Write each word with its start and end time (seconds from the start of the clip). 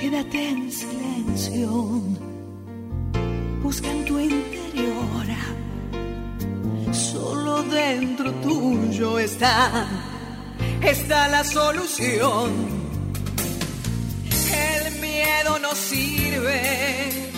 quédate 0.00 0.48
en 0.48 0.70
silencio. 0.70 1.68
Busca 3.62 3.90
en 3.90 4.04
tu 4.04 4.18
interior. 4.18 5.26
Solo 6.92 7.62
dentro 7.64 8.32
tuyo 8.46 9.18
está, 9.18 9.86
está 10.82 11.28
la 11.28 11.44
solución. 11.44 12.50
El 14.52 15.00
miedo 15.00 15.58
no 15.58 15.74
sirve, 15.74 17.30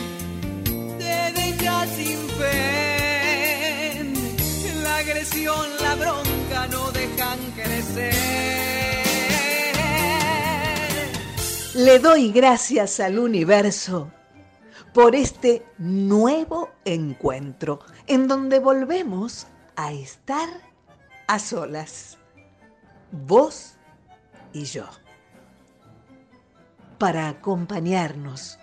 te 0.99 1.33
deja 1.41 1.87
sin 1.97 2.19
fe. 2.39 4.05
La 4.83 4.97
agresión, 4.97 5.67
la 5.81 5.95
bronca 5.95 6.67
no 6.71 6.91
dejan 6.93 7.39
crecer. 7.57 8.78
Le 11.79 12.01
doy 12.01 12.33
gracias 12.33 12.99
al 12.99 13.21
universo 13.21 14.11
por 14.93 15.15
este 15.15 15.65
nuevo 15.79 16.71
encuentro 16.85 17.79
en 18.09 18.27
donde 18.27 18.59
volvemos 18.59 19.47
a 19.77 19.93
estar 19.93 20.49
a 21.29 21.38
solas, 21.38 22.19
vos 23.12 23.77
y 24.52 24.65
yo, 24.65 24.87
para 26.99 27.29
acompañarnos, 27.29 28.59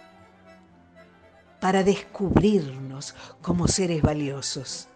para 1.61 1.85
descubrirnos 1.85 3.15
como 3.41 3.69
seres 3.69 4.01
valiosos, 4.01 4.89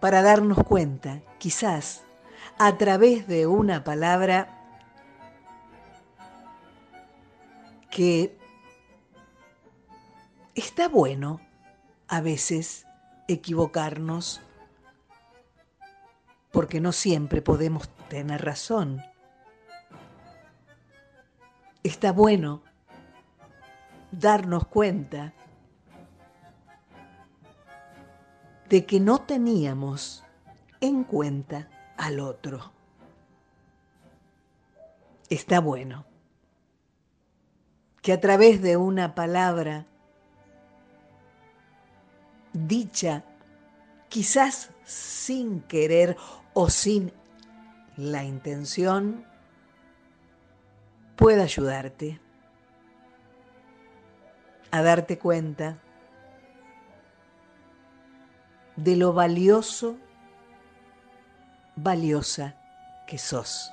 para 0.00 0.22
darnos 0.22 0.64
cuenta, 0.64 1.20
quizás 1.36 2.00
a 2.58 2.78
través 2.78 3.26
de 3.26 3.46
una 3.46 3.84
palabra, 3.84 4.61
que 7.92 8.34
está 10.54 10.88
bueno 10.88 11.40
a 12.08 12.22
veces 12.22 12.86
equivocarnos 13.28 14.40
porque 16.50 16.80
no 16.80 16.92
siempre 16.92 17.42
podemos 17.42 17.90
tener 18.08 18.42
razón. 18.42 19.02
Está 21.82 22.12
bueno 22.12 22.62
darnos 24.10 24.66
cuenta 24.68 25.34
de 28.70 28.86
que 28.86 29.00
no 29.00 29.18
teníamos 29.18 30.24
en 30.80 31.04
cuenta 31.04 31.68
al 31.98 32.20
otro. 32.20 32.72
Está 35.28 35.60
bueno 35.60 36.11
que 38.02 38.12
a 38.12 38.20
través 38.20 38.60
de 38.60 38.76
una 38.76 39.14
palabra 39.14 39.86
dicha, 42.52 43.24
quizás 44.08 44.70
sin 44.84 45.62
querer 45.62 46.16
o 46.52 46.68
sin 46.68 47.12
la 47.96 48.24
intención, 48.24 49.24
pueda 51.16 51.44
ayudarte 51.44 52.20
a 54.72 54.82
darte 54.82 55.18
cuenta 55.18 55.78
de 58.76 58.96
lo 58.96 59.12
valioso, 59.12 59.96
valiosa 61.76 62.56
que 63.06 63.18
sos. 63.18 63.70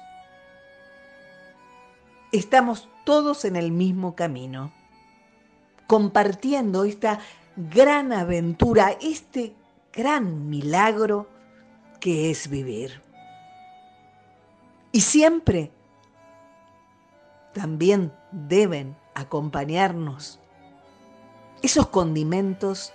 Estamos 2.32 2.88
todos 3.10 3.44
en 3.44 3.56
el 3.56 3.72
mismo 3.72 4.14
camino, 4.14 4.72
compartiendo 5.88 6.84
esta 6.84 7.18
gran 7.56 8.14
aventura, 8.14 8.96
este 9.02 9.56
gran 9.92 10.48
milagro 10.48 11.28
que 12.00 12.30
es 12.30 12.48
vivir. 12.52 13.02
Y 14.92 15.02
siempre 15.02 15.72
también 17.52 18.14
deben 18.32 18.96
acompañarnos 19.16 20.40
esos 21.64 21.88
condimentos 21.88 22.94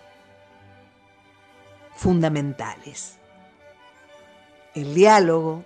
fundamentales. 1.97 3.19
El 4.77 4.95
diálogo 4.95 5.65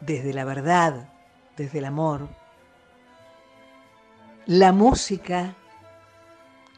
desde 0.00 0.32
la 0.32 0.44
verdad, 0.44 1.08
desde 1.56 1.80
el 1.80 1.86
amor, 1.86 2.45
la 4.46 4.70
música 4.70 5.56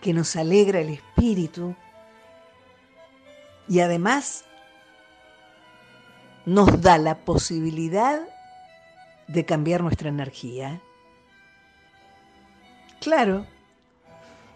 que 0.00 0.14
nos 0.14 0.36
alegra 0.36 0.80
el 0.80 0.88
espíritu 0.88 1.74
y 3.68 3.80
además 3.80 4.44
nos 6.46 6.80
da 6.80 6.96
la 6.96 7.16
posibilidad 7.18 8.22
de 9.26 9.44
cambiar 9.44 9.82
nuestra 9.82 10.08
energía. 10.08 10.80
Claro, 13.00 13.44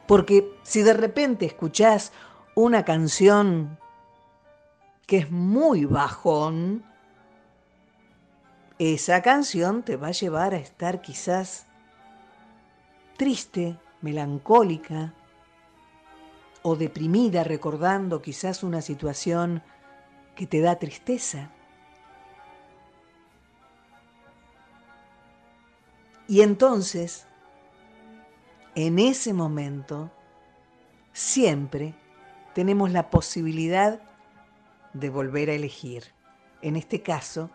porque 0.07 0.51
si 0.63 0.83
de 0.83 0.95
repente 0.95 1.45
escuchás 1.45 2.13
una 2.55 2.85
canción 2.85 3.79
que 5.07 5.19
es 5.19 5.31
muy 5.31 5.85
bajón, 5.85 6.83
esa 8.79 9.21
canción 9.21 9.83
te 9.83 9.97
va 9.97 10.09
a 10.09 10.13
llevar 10.13 10.55
a 10.55 10.59
estar 10.59 11.03
quizás 11.03 11.67
triste, 13.23 13.79
melancólica 14.01 15.15
o 16.63 16.75
deprimida 16.75 17.45
recordando 17.45 18.21
quizás 18.21 18.65
una 18.65 18.83
situación 18.83 19.63
que 20.35 20.49
te 20.49 20.61
da 20.61 20.81
tristeza. 20.81 21.53
Y 26.27 26.41
entonces, 26.41 27.29
en 28.75 28.99
ese 28.99 29.33
momento, 29.33 30.11
siempre 31.13 31.95
tenemos 32.55 32.91
la 32.91 33.09
posibilidad 33.09 34.01
de 34.95 35.11
volver 35.11 35.49
a 35.49 35.55
elegir, 35.55 36.07
en 36.61 36.75
este 36.75 37.03
caso, 37.03 37.51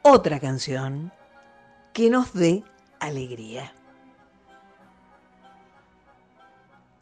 otra 0.00 0.40
canción 0.40 1.12
que 1.92 2.08
nos 2.08 2.32
dé 2.32 2.64
alegría. 3.00 3.74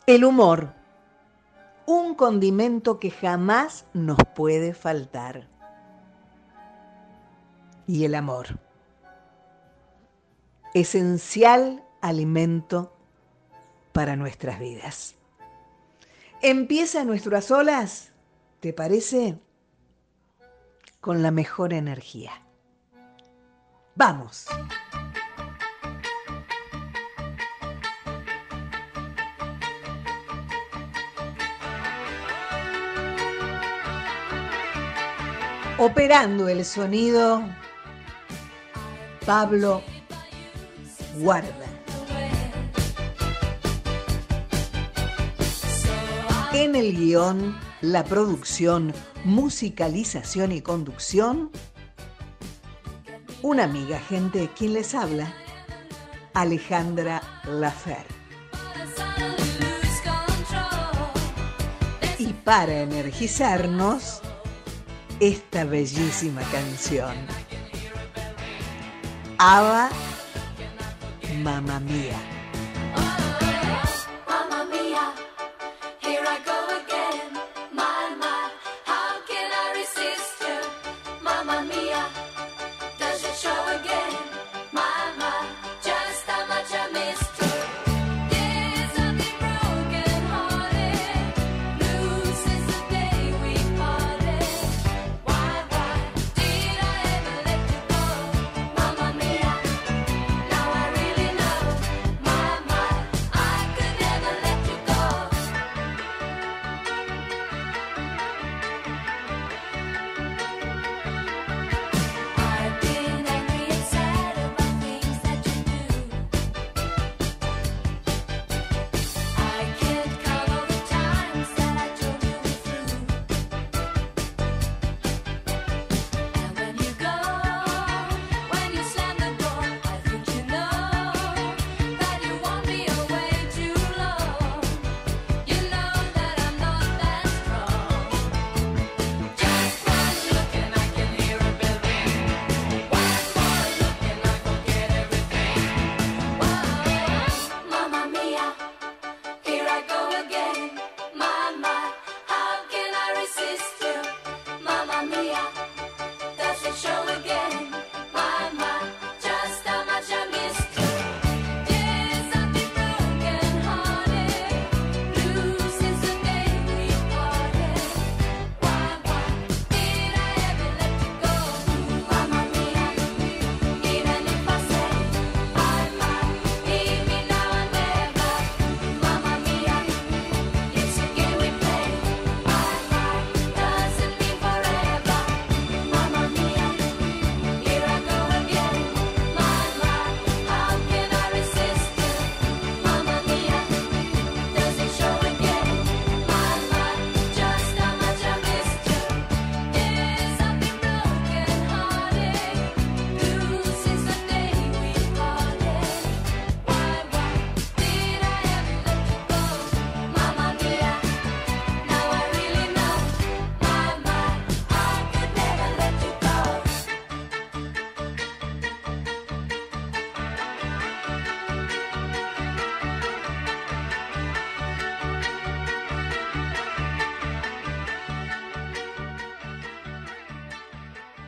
El 0.06 0.26
humor, 0.26 0.74
un 1.86 2.14
condimento 2.14 2.98
que 3.00 3.10
jamás 3.10 3.86
nos 3.94 4.18
puede 4.34 4.74
faltar. 4.74 5.48
Y 7.86 8.04
el 8.04 8.14
amor, 8.14 8.58
esencial 10.74 11.82
alimento 12.02 12.94
para 13.92 14.14
nuestras 14.14 14.58
vidas. 14.58 15.14
Empieza 16.42 17.04
nuestras 17.04 17.50
olas, 17.50 18.12
¿te 18.60 18.74
parece? 18.74 19.38
Con 21.00 21.22
la 21.22 21.30
mejor 21.30 21.72
energía. 21.72 22.42
Vamos. 23.94 24.48
Operando 35.76 36.48
el 36.48 36.64
sonido, 36.64 37.42
Pablo 39.26 39.82
Guarda. 41.18 41.50
En 46.52 46.76
el 46.76 46.96
guion, 46.96 47.58
la 47.80 48.04
producción, 48.04 48.94
musicalización 49.24 50.52
y 50.52 50.60
conducción, 50.60 51.50
una 53.42 53.64
amiga 53.64 53.98
gente 53.98 54.48
quien 54.56 54.74
les 54.74 54.94
habla, 54.94 55.34
Alejandra 56.34 57.20
Lafer. 57.46 58.06
Y 62.20 62.32
para 62.32 62.78
energizarnos, 62.78 64.22
esta 65.28 65.64
bellísima 65.64 66.42
canción. 66.52 67.16
Ava, 69.38 69.88
mamá 71.42 71.80
mía. 71.80 72.33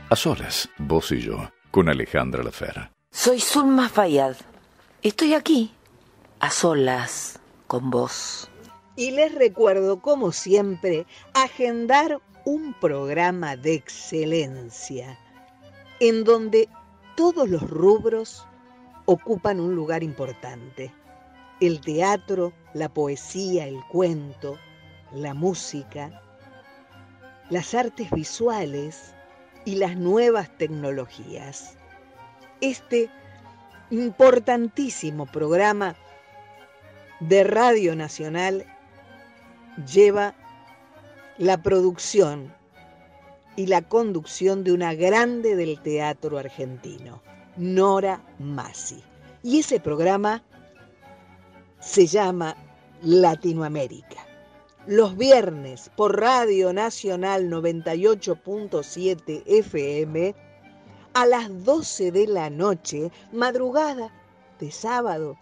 A 0.08 0.14
solas, 0.14 0.68
vos 0.78 1.10
y 1.10 1.20
yo, 1.20 1.50
con 1.72 1.88
Alejandra 1.88 2.44
Lafera. 2.44 2.92
Soy 3.10 3.40
Zulma 3.40 3.88
Fayad. 3.88 4.36
Estoy 5.02 5.34
aquí, 5.34 5.72
a 6.38 6.48
solas, 6.48 7.40
con 7.66 7.90
vos. 7.90 8.48
Y 8.94 9.10
les 9.10 9.34
recuerdo, 9.34 10.00
como 10.00 10.30
siempre, 10.30 11.06
agendar 11.34 12.20
un 12.44 12.72
programa 12.74 13.56
de 13.56 13.74
excelencia 13.74 15.18
en 15.98 16.22
donde 16.22 16.68
todos 17.16 17.48
los 17.48 17.68
rubros 17.68 18.46
ocupan 19.06 19.58
un 19.58 19.74
lugar 19.74 20.04
importante. 20.04 20.94
El 21.58 21.80
teatro, 21.80 22.52
la 22.74 22.88
poesía, 22.88 23.66
el 23.66 23.80
cuento, 23.90 24.56
la 25.12 25.34
música, 25.34 26.22
las 27.50 27.74
artes 27.74 28.08
visuales 28.12 29.15
y 29.66 29.74
las 29.74 29.96
nuevas 29.96 30.48
tecnologías. 30.56 31.76
Este 32.62 33.10
importantísimo 33.90 35.26
programa 35.26 35.96
de 37.20 37.44
Radio 37.44 37.94
Nacional 37.94 38.64
lleva 39.92 40.34
la 41.36 41.62
producción 41.62 42.54
y 43.56 43.66
la 43.66 43.82
conducción 43.82 44.64
de 44.64 44.72
una 44.72 44.94
grande 44.94 45.56
del 45.56 45.80
teatro 45.80 46.38
argentino, 46.38 47.22
Nora 47.56 48.22
Massi. 48.38 49.02
Y 49.42 49.60
ese 49.60 49.80
programa 49.80 50.42
se 51.80 52.06
llama 52.06 52.56
Latinoamérica. 53.02 54.25
Los 54.86 55.16
viernes 55.16 55.90
por 55.96 56.20
Radio 56.20 56.72
Nacional 56.72 57.50
98.7 57.50 59.42
FM 59.44 60.32
a 61.12 61.26
las 61.26 61.64
12 61.64 62.12
de 62.12 62.28
la 62.28 62.50
noche, 62.50 63.10
madrugada 63.32 64.12
de 64.60 64.70
sábado, 64.70 65.36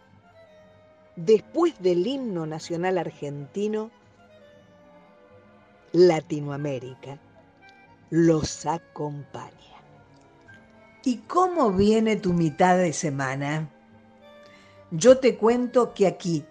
después 1.17 1.75
del 1.81 2.07
himno 2.07 2.47
nacional 2.47 2.97
argentino, 2.97 3.91
Latinoamérica 5.93 7.19
los 8.09 8.65
acompaña. 8.65 9.53
¿Y 11.05 11.19
cómo 11.19 11.71
viene 11.71 12.17
tu 12.17 12.33
mitad 12.33 12.79
de 12.79 12.95
semana? 12.95 13.69
Yo 14.91 15.19
te 15.19 15.37
cuento 15.37 15.93
que 15.93 16.07
aquí, 16.07 16.47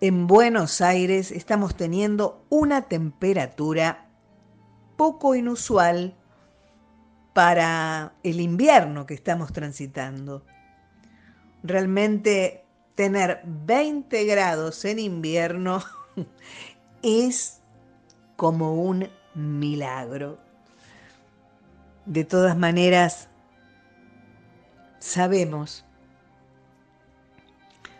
en 0.00 0.26
Buenos 0.26 0.80
Aires, 0.80 1.30
estamos 1.32 1.76
teniendo 1.76 2.44
una 2.50 2.82
temperatura 2.82 4.06
poco 4.96 5.34
inusual 5.34 6.14
para 7.32 8.14
el 8.22 8.40
invierno 8.40 9.06
que 9.06 9.14
estamos 9.14 9.52
transitando. 9.52 10.44
Realmente 11.62 12.64
tener 12.94 13.42
20 13.44 14.24
grados 14.24 14.84
en 14.84 14.98
invierno 14.98 15.82
es 17.02 17.60
como 18.36 18.74
un 18.74 19.08
milagro. 19.34 20.38
De 22.06 22.24
todas 22.24 22.56
maneras, 22.56 23.28
sabemos, 24.98 25.84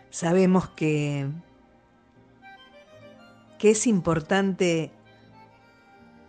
sabemos 0.09 0.69
que, 0.69 1.29
que 3.59 3.71
es 3.71 3.85
importante 3.85 4.91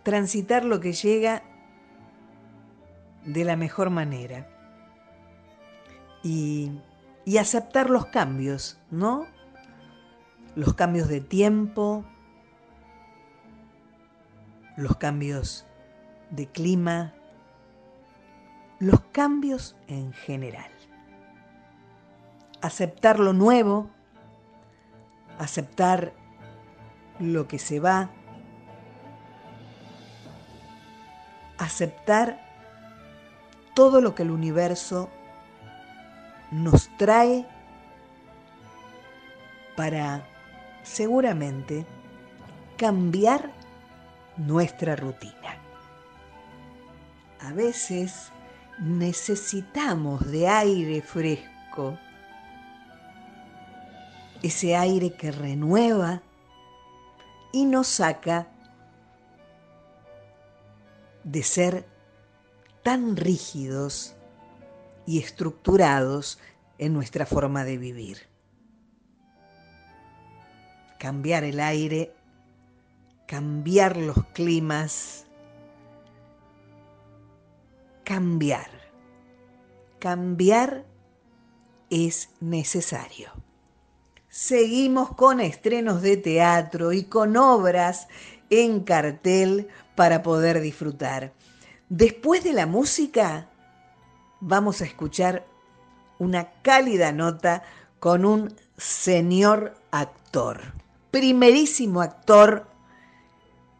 transitar 0.03 0.65
lo 0.65 0.79
que 0.79 0.93
llega 0.93 1.41
de 3.25 3.45
la 3.45 3.55
mejor 3.55 3.89
manera 3.89 4.47
y, 6.23 6.71
aceptar 7.39 7.89
los 7.89 8.07
cambios, 8.07 8.77
¿no? 8.91 9.25
Los 10.55 10.73
cambios 10.73 11.07
de 11.07 11.21
tiempo, 11.21 12.03
los 14.75 14.97
cambios 14.97 15.65
de 16.29 16.47
clima, 16.47 17.13
los 18.79 18.99
cambios 19.13 19.77
en 19.87 20.11
general. 20.11 20.69
Aceptar 22.61 23.19
lo 23.19 23.31
nuevo, 23.31 23.89
aceptar 25.39 26.13
lo 27.21 27.47
que 27.47 27.59
se 27.59 27.79
va, 27.79 28.09
aceptar 31.57 32.39
todo 33.75 34.01
lo 34.01 34.15
que 34.15 34.23
el 34.23 34.31
universo 34.31 35.09
nos 36.51 36.89
trae 36.97 37.45
para 39.75 40.27
seguramente 40.83 41.85
cambiar 42.77 43.51
nuestra 44.37 44.95
rutina. 44.95 45.55
A 47.41 47.53
veces 47.53 48.31
necesitamos 48.79 50.29
de 50.31 50.47
aire 50.47 51.01
fresco, 51.01 51.97
ese 54.41 54.75
aire 54.75 55.13
que 55.13 55.31
renueva 55.31 56.21
y 57.51 57.65
nos 57.65 57.87
saca 57.87 58.47
de 61.23 61.43
ser 61.43 61.85
tan 62.83 63.15
rígidos 63.15 64.15
y 65.05 65.19
estructurados 65.19 66.39
en 66.77 66.93
nuestra 66.93 67.25
forma 67.25 67.63
de 67.63 67.77
vivir. 67.77 68.17
Cambiar 70.97 71.43
el 71.43 71.59
aire, 71.59 72.13
cambiar 73.27 73.97
los 73.97 74.23
climas, 74.33 75.25
cambiar. 78.03 78.69
Cambiar 79.99 80.85
es 81.89 82.29
necesario. 82.39 83.31
Seguimos 84.31 85.13
con 85.13 85.41
estrenos 85.41 86.01
de 86.01 86.15
teatro 86.15 86.93
y 86.93 87.03
con 87.03 87.35
obras 87.35 88.07
en 88.49 88.79
cartel 88.79 89.67
para 89.93 90.23
poder 90.23 90.61
disfrutar. 90.61 91.33
Después 91.89 92.41
de 92.41 92.53
la 92.53 92.65
música, 92.65 93.49
vamos 94.39 94.81
a 94.81 94.85
escuchar 94.85 95.45
una 96.17 96.49
cálida 96.61 97.11
nota 97.11 97.63
con 97.99 98.23
un 98.23 98.55
señor 98.77 99.75
actor, 99.91 100.61
primerísimo 101.11 102.01
actor, 102.01 102.67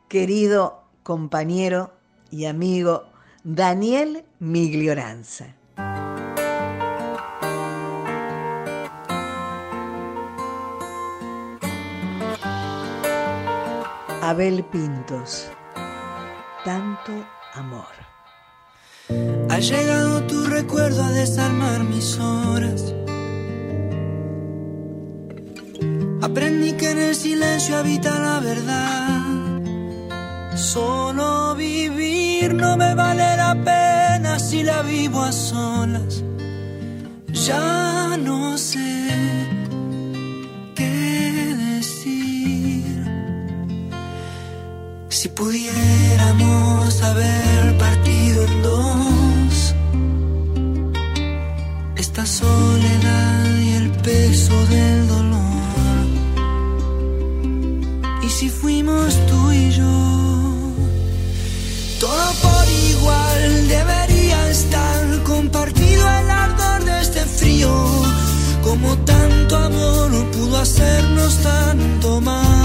querido 0.09 0.83
compañero 1.01 1.93
y 2.29 2.43
amigo 2.43 3.05
Daniel 3.45 4.25
Miglioranza. 4.39 5.55
Abel 14.21 14.63
Pintos, 14.65 15.49
tanto 16.63 17.11
amor. 17.55 17.93
Ha 19.49 19.57
llegado 19.57 20.21
tu 20.27 20.45
recuerdo 20.45 21.03
a 21.03 21.09
desarmar 21.11 21.83
mis 21.83 22.19
horas. 22.19 22.93
Aprendí 26.21 26.73
que 26.73 26.91
en 26.91 26.99
el 26.99 27.15
silencio 27.15 27.77
habita 27.77 28.19
la 28.19 28.39
verdad. 28.39 29.21
Solo 30.55 31.55
vivir 31.55 32.53
no 32.53 32.77
me 32.77 32.93
vale 32.93 33.35
la 33.37 33.55
pena 33.55 34.37
si 34.37 34.61
la 34.61 34.83
vivo 34.83 35.23
a 35.23 35.31
solas. 35.31 36.23
Ya 37.33 38.17
no 38.19 38.55
sé 38.55 39.00
Si 45.21 45.29
pudiéramos 45.29 46.99
haber 47.03 47.77
partido 47.77 48.43
en 48.43 48.63
dos, 48.63 49.75
esta 51.95 52.25
soledad 52.25 53.55
y 53.59 53.69
el 53.73 53.91
peso 54.01 54.65
del 54.65 55.07
dolor. 55.07 56.07
Y 58.23 58.29
si 58.29 58.49
fuimos 58.49 59.15
tú 59.27 59.51
y 59.51 59.69
yo 59.69 60.73
todo 61.99 62.33
por 62.41 62.67
igual 62.89 63.67
debería 63.67 64.49
estar 64.49 65.21
compartido 65.21 66.03
el 66.19 66.31
ardor 66.31 66.83
de 66.83 66.99
este 66.99 67.19
frío. 67.19 67.71
Como 68.63 68.97
tanto 69.05 69.55
amor 69.55 70.31
pudo 70.31 70.57
hacernos 70.57 71.37
tanto 71.43 72.21
mal. 72.21 72.60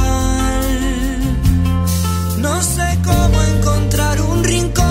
No 2.47 2.63
sé 2.63 2.87
cómo 3.05 3.43
encontrar 3.43 4.21
un 4.21 4.45
rincón 4.45 4.86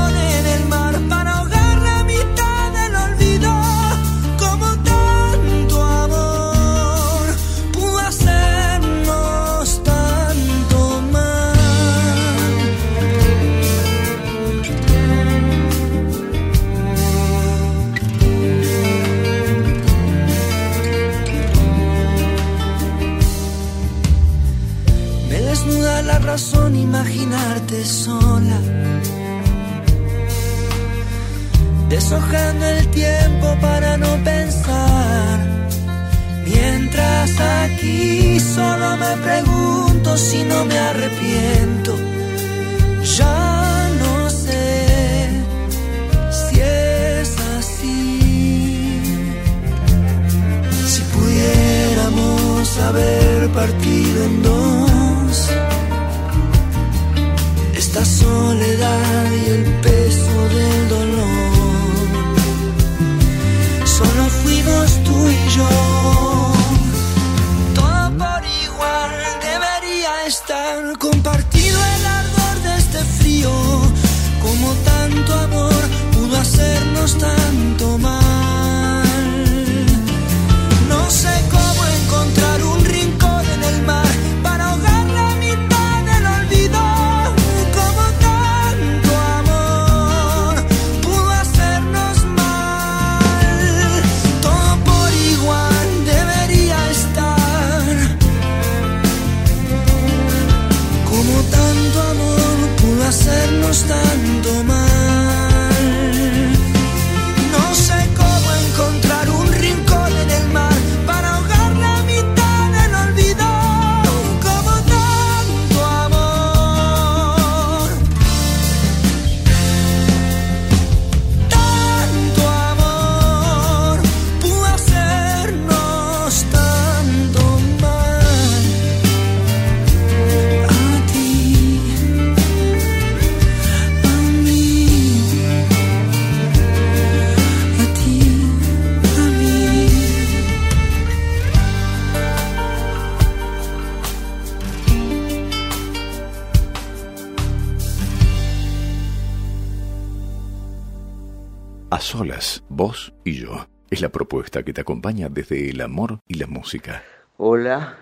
solas, 152.17 152.63
vos 152.69 153.13
y 153.25 153.41
yo. 153.41 153.67
Es 153.89 153.99
la 153.99 154.07
propuesta 154.07 154.63
que 154.63 154.71
te 154.71 154.79
acompaña 154.79 155.27
desde 155.27 155.69
el 155.69 155.81
amor 155.81 156.21
y 156.29 156.35
la 156.35 156.47
música. 156.47 157.03
Hola, 157.35 157.97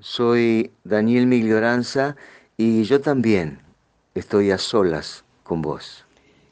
soy 0.00 0.72
Daniel 0.84 1.26
Miglioranza 1.26 2.16
y 2.56 2.84
yo 2.84 3.02
también 3.02 3.60
estoy 4.14 4.52
a 4.52 4.58
solas 4.58 5.22
con 5.42 5.60
vos. 5.60 6.06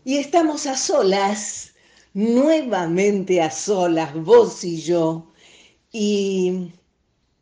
Y 0.05 0.19
estamos 0.19 0.67
a 0.67 0.77
solas, 0.77 1.73
nuevamente 2.13 3.41
a 3.41 3.51
solas, 3.51 4.13
vos 4.13 4.63
y 4.63 4.83
yo. 4.83 5.33
Y, 5.93 6.71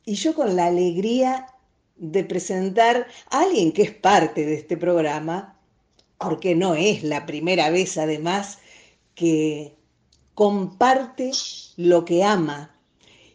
y 0.04 0.14
yo 0.14 0.37
con 0.37 0.54
la 0.54 0.66
alegría 0.66 1.49
de 1.97 2.23
presentar 2.23 3.09
a 3.28 3.40
alguien 3.40 3.73
que 3.73 3.83
es 3.83 3.93
parte 3.93 4.47
de 4.47 4.54
este 4.54 4.76
programa, 4.76 5.59
porque 6.19 6.54
no 6.54 6.76
es 6.76 7.02
la 7.02 7.26
primera 7.26 7.71
vez 7.71 7.99
además 7.99 8.59
que 9.14 9.76
comparte 10.35 11.30
lo 11.76 12.04
que 12.04 12.25
ama 12.25 12.75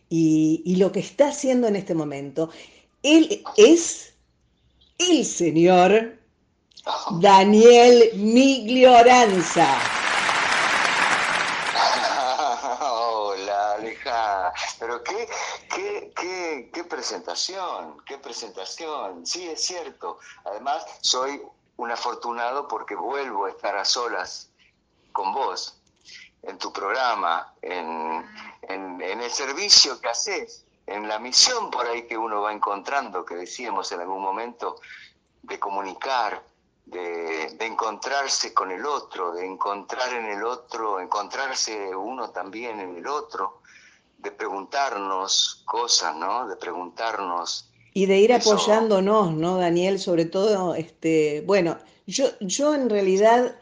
y, 0.09 0.75
lo 0.77 0.91
que 0.91 0.99
está 0.99 1.29
haciendo 1.29 1.67
en 1.67 1.75
este 1.75 1.93
momento. 1.93 2.49
Él 3.03 3.43
es 3.57 4.13
el 4.97 5.25
señor 5.25 6.19
Daniel 7.21 8.11
Miglioranza. 8.15 9.67
Hola, 12.81 13.73
Aleja. 13.73 14.53
Pero 14.79 15.03
qué, 15.03 15.29
qué, 16.15 16.69
qué 16.73 16.83
presentación, 16.83 17.97
qué 18.05 18.17
presentación. 18.17 19.25
Sí, 19.25 19.47
es 19.47 19.61
cierto. 19.61 20.19
Además, 20.43 20.83
soy 21.01 21.41
un 21.77 21.91
afortunado 21.91 22.67
porque 22.67 22.95
vuelvo 22.95 23.45
a 23.45 23.51
estar 23.51 23.77
a 23.77 23.85
solas 23.85 24.48
con 25.19 25.33
vos 25.33 25.75
en 26.43 26.57
tu 26.57 26.71
programa, 26.71 27.53
en, 27.61 28.25
en, 28.61 29.01
en 29.01 29.19
el 29.19 29.29
servicio 29.29 29.99
que 29.99 30.07
haces, 30.07 30.63
en 30.87 31.09
la 31.09 31.19
misión 31.19 31.69
por 31.69 31.85
ahí 31.85 32.07
que 32.07 32.17
uno 32.17 32.41
va 32.41 32.53
encontrando, 32.53 33.25
que 33.25 33.35
decíamos 33.35 33.91
en 33.91 33.99
algún 33.99 34.21
momento, 34.21 34.77
de 35.43 35.59
comunicar, 35.59 36.41
de, 36.85 37.49
de, 37.49 37.65
encontrarse 37.65 38.53
con 38.53 38.71
el 38.71 38.85
otro, 38.85 39.33
de 39.33 39.45
encontrar 39.45 40.13
en 40.13 40.27
el 40.27 40.41
otro, 40.41 41.01
encontrarse 41.01 41.93
uno 41.93 42.29
también 42.29 42.79
en 42.79 42.95
el 42.95 43.05
otro, 43.05 43.59
de 44.17 44.31
preguntarnos 44.31 45.63
cosas, 45.65 46.15
¿no? 46.15 46.47
De 46.47 46.55
preguntarnos. 46.55 47.69
Y 47.93 48.05
de 48.05 48.19
ir 48.19 48.31
eso. 48.31 48.53
apoyándonos, 48.53 49.33
¿no, 49.33 49.57
Daniel? 49.57 49.99
Sobre 49.99 50.23
todo, 50.23 50.75
este, 50.75 51.43
bueno, 51.45 51.77
yo, 52.09 52.25
yo 52.39 52.73
en 52.73 52.89
realidad, 52.89 53.55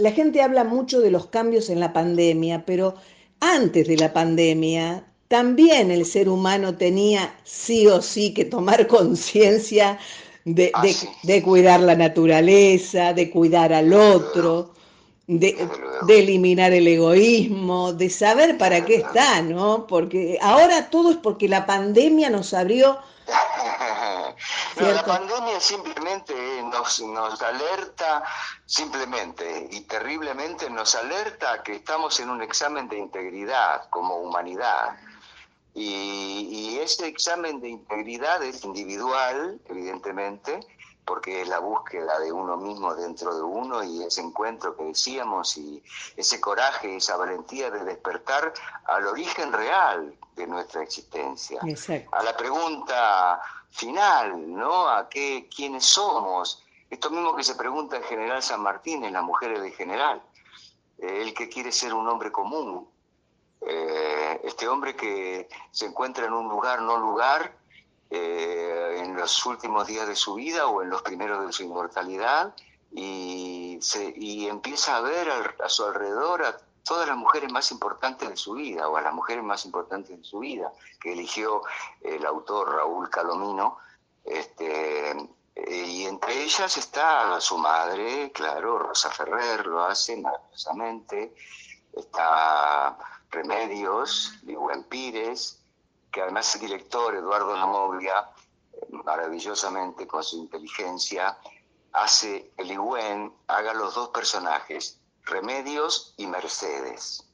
la 0.00 0.12
gente 0.12 0.42
habla 0.42 0.64
mucho 0.64 1.00
de 1.00 1.10
los 1.10 1.26
cambios 1.26 1.70
en 1.70 1.80
la 1.80 1.92
pandemia, 1.92 2.64
pero 2.66 2.94
antes 3.40 3.86
de 3.86 3.96
la 3.96 4.12
pandemia 4.12 5.04
también 5.28 5.90
el 5.92 6.04
ser 6.04 6.28
humano 6.28 6.76
tenía 6.76 7.32
sí 7.44 7.86
o 7.86 8.02
sí 8.02 8.34
que 8.34 8.44
tomar 8.44 8.86
conciencia 8.98 9.98
de, 10.44 10.70
Ah, 10.74 10.82
de, 10.82 10.92
sí. 10.92 11.08
de 11.22 11.42
cuidar 11.42 11.80
la 11.80 11.94
naturaleza, 11.94 13.12
de 13.12 13.30
cuidar 13.30 13.72
al 13.72 13.92
otro, 13.92 14.74
de, 15.26 15.56
eliminar 16.08 16.72
el 16.72 16.88
egoísmo, 16.88 17.92
de 17.92 18.10
saber 18.10 18.58
para 18.58 18.84
qué 18.84 18.96
está, 18.96 19.42
¿no? 19.42 19.86
Porque 19.86 20.38
ahora 20.40 20.90
todo 20.90 21.10
es 21.12 21.18
porque 21.18 21.48
la 21.48 21.66
pandemia 21.66 22.30
nos 22.30 22.52
abrió, 22.52 22.98
No, 24.80 24.90
la 24.90 25.04
pandemia 25.04 25.60
simplemente 25.60 26.34
nos, 26.70 27.00
nos 27.00 27.42
alerta, 27.42 28.22
simplemente 28.66 29.68
y 29.70 29.82
terriblemente 29.82 30.70
nos 30.70 30.94
alerta 30.94 31.62
que 31.62 31.76
estamos 31.76 32.18
en 32.20 32.30
un 32.30 32.42
examen 32.42 32.88
de 32.88 32.98
integridad 32.98 33.88
como 33.90 34.16
humanidad. 34.16 34.96
Y, 35.74 36.48
y 36.50 36.78
ese 36.78 37.06
examen 37.06 37.60
de 37.60 37.68
integridad 37.68 38.42
es 38.42 38.64
individual, 38.64 39.60
evidentemente, 39.66 40.60
porque 41.04 41.42
es 41.42 41.48
la 41.48 41.58
búsqueda 41.58 42.18
de 42.20 42.32
uno 42.32 42.56
mismo 42.56 42.94
dentro 42.94 43.34
de 43.34 43.42
uno 43.42 43.82
y 43.82 44.02
ese 44.04 44.20
encuentro 44.20 44.76
que 44.76 44.84
decíamos 44.84 45.56
y 45.56 45.82
ese 46.16 46.40
coraje, 46.40 46.96
esa 46.96 47.16
valentía 47.16 47.70
de 47.70 47.84
despertar 47.84 48.52
al 48.84 49.06
origen 49.06 49.52
real 49.52 50.14
de 50.36 50.46
nuestra 50.46 50.82
existencia 50.82 51.60
exacto, 51.64 52.14
a 52.14 52.22
la 52.22 52.36
pregunta 52.36 53.42
final, 53.70 54.52
¿no? 54.54 54.88
A 54.88 55.08
qué, 55.08 55.48
quiénes 55.54 55.84
somos. 55.84 56.62
Esto 56.90 57.08
mismo 57.10 57.36
que 57.36 57.44
se 57.44 57.54
pregunta 57.54 57.96
en 57.96 58.02
General 58.02 58.42
San 58.42 58.60
Martín, 58.62 59.04
en 59.04 59.12
las 59.12 59.22
mujeres 59.22 59.62
de 59.62 59.70
General. 59.70 60.20
Eh, 60.98 61.22
el 61.22 61.32
que 61.34 61.48
quiere 61.48 61.70
ser 61.70 61.94
un 61.94 62.08
hombre 62.08 62.32
común. 62.32 62.88
Eh, 63.60 64.40
este 64.42 64.66
hombre 64.68 64.96
que 64.96 65.48
se 65.70 65.86
encuentra 65.86 66.26
en 66.26 66.32
un 66.32 66.48
lugar, 66.48 66.82
no 66.82 66.96
lugar, 66.98 67.54
eh, 68.10 69.02
en 69.04 69.16
los 69.16 69.46
últimos 69.46 69.86
días 69.86 70.08
de 70.08 70.16
su 70.16 70.34
vida 70.34 70.66
o 70.66 70.82
en 70.82 70.90
los 70.90 71.02
primeros 71.02 71.46
de 71.46 71.52
su 71.52 71.62
inmortalidad, 71.62 72.54
y, 72.92 73.78
empieza 74.48 74.96
a 74.96 75.00
ver 75.00 75.30
al- 75.30 75.54
a 75.64 75.68
su 75.68 75.84
alrededor 75.84 76.44
a 76.44 76.56
todas 76.82 77.06
las 77.06 77.16
mujeres 77.16 77.52
más 77.52 77.70
importantes 77.70 78.28
de 78.28 78.36
su 78.36 78.54
vida, 78.54 78.88
o 78.88 78.96
a 78.96 79.00
las 79.00 79.14
mujeres 79.14 79.44
más 79.44 79.64
importantes 79.64 80.18
de 80.18 80.24
su 80.24 80.40
vida, 80.40 80.72
que 81.00 81.12
eligió 81.12 81.62
el 82.00 82.26
autor 82.26 82.74
Raúl 82.74 83.08
Calomino, 83.08 83.78
este, 84.24 85.12
Eh, 85.12 85.28
y 85.68 86.04
entre 86.06 86.42
ellas 86.42 86.76
está 86.76 87.40
su 87.40 87.58
madre, 87.58 88.30
claro, 88.32 88.78
Rosa 88.78 89.10
Ferrer 89.10 89.66
lo 89.66 89.84
hace 89.84 90.16
maravillosamente, 90.16 91.34
está 91.92 92.96
Remedios, 93.30 94.32
Ligüen 94.42 94.84
Pires, 94.84 95.60
que 96.10 96.22
además 96.22 96.54
el 96.54 96.62
director, 96.62 97.14
Eduardo 97.14 97.54
Lamoglia, 97.56 98.30
maravillosamente 98.90 100.06
con 100.06 100.22
su 100.22 100.38
inteligencia, 100.38 101.38
hace 101.92 102.52
el 102.56 102.68
Ligüen, 102.68 103.32
haga 103.46 103.74
los 103.74 103.94
dos 103.94 104.08
personajes, 104.10 104.98
Remedios 105.24 106.14
y 106.16 106.26
Mercedes. 106.26 107.24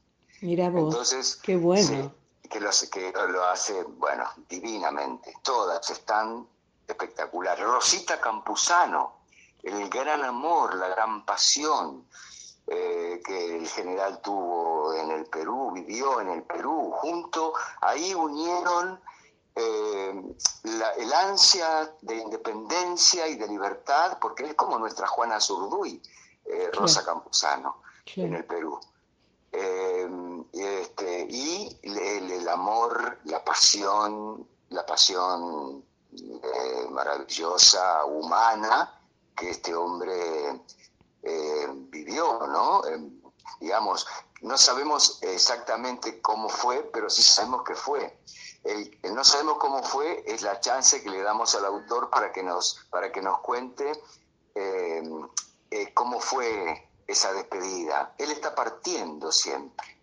Mira 0.40 0.68
vos, 0.68 0.92
Entonces, 0.92 1.36
qué 1.36 1.56
bueno. 1.56 2.12
que, 2.50 2.60
lo 2.60 2.68
hace, 2.68 2.90
que 2.90 3.12
lo 3.12 3.44
hace, 3.44 3.82
bueno, 3.84 4.24
divinamente. 4.48 5.34
Todas 5.42 5.88
están 5.90 6.46
espectaculares. 6.86 7.64
Rosita 7.64 8.20
Campuzano, 8.20 9.16
el 9.62 9.88
gran 9.88 10.24
amor, 10.24 10.74
la 10.76 10.88
gran 10.88 11.24
pasión 11.24 12.06
eh, 12.68 13.22
que 13.24 13.58
el 13.58 13.68
general 13.68 14.20
tuvo 14.20 14.92
en 14.94 15.12
el 15.12 15.26
Perú, 15.26 15.70
vivió 15.72 16.20
en 16.20 16.30
el 16.30 16.42
Perú. 16.42 16.90
Junto, 16.96 17.52
ahí 17.80 18.12
unieron 18.12 19.00
eh, 19.54 20.34
el 20.96 21.12
ansia 21.12 21.92
de 22.00 22.16
independencia 22.16 23.28
y 23.28 23.36
de 23.36 23.46
libertad, 23.46 24.18
porque 24.20 24.46
es 24.46 24.54
como 24.54 24.80
nuestra 24.80 25.06
Juana 25.06 25.40
Zurduy, 25.40 26.02
eh, 26.44 26.70
Rosa 26.72 27.04
Campuzano, 27.04 27.82
en 28.16 28.34
el 28.34 28.44
Perú. 28.44 28.80
Este, 30.52 31.26
y 31.30 31.78
el, 31.82 32.48
amor, 32.48 33.20
la 33.24 33.44
pasión, 33.44 34.46
la 34.70 34.84
pasión 34.84 35.84
maravillosa, 36.90 38.04
humana, 38.04 39.00
que 39.36 39.50
este 39.50 39.74
hombre 39.74 40.62
vivió, 41.90 42.46
¿no? 42.46 42.82
digamos, 43.60 44.06
no 44.42 44.56
sabemos 44.56 45.18
exactamente 45.22 46.20
cómo 46.20 46.48
fue, 46.48 46.82
pero 46.92 47.10
sí 47.10 47.22
sabemos 47.22 47.64
que 47.64 47.74
fue 47.74 48.18
el, 48.66 48.98
no 49.14 49.24
sabemos 49.24 49.58
cómo 49.58 49.82
fue 49.82 50.24
es 50.26 50.42
la 50.42 50.60
chance 50.60 51.02
que 51.02 51.10
le 51.10 51.22
damos 51.22 51.54
al 51.54 51.64
autor 51.64 52.10
para 52.10 52.32
que 52.32 52.42
nos, 52.42 52.86
para 52.90 53.12
que 53.12 53.22
nos 53.22 53.38
cuente 53.40 53.92
eh, 54.54 55.02
eh, 55.70 55.94
cómo 55.94 56.20
fue 56.20 56.88
esa 57.06 57.32
despedida. 57.32 58.14
Él 58.18 58.32
está 58.32 58.54
partiendo 58.54 59.30
siempre. 59.30 59.95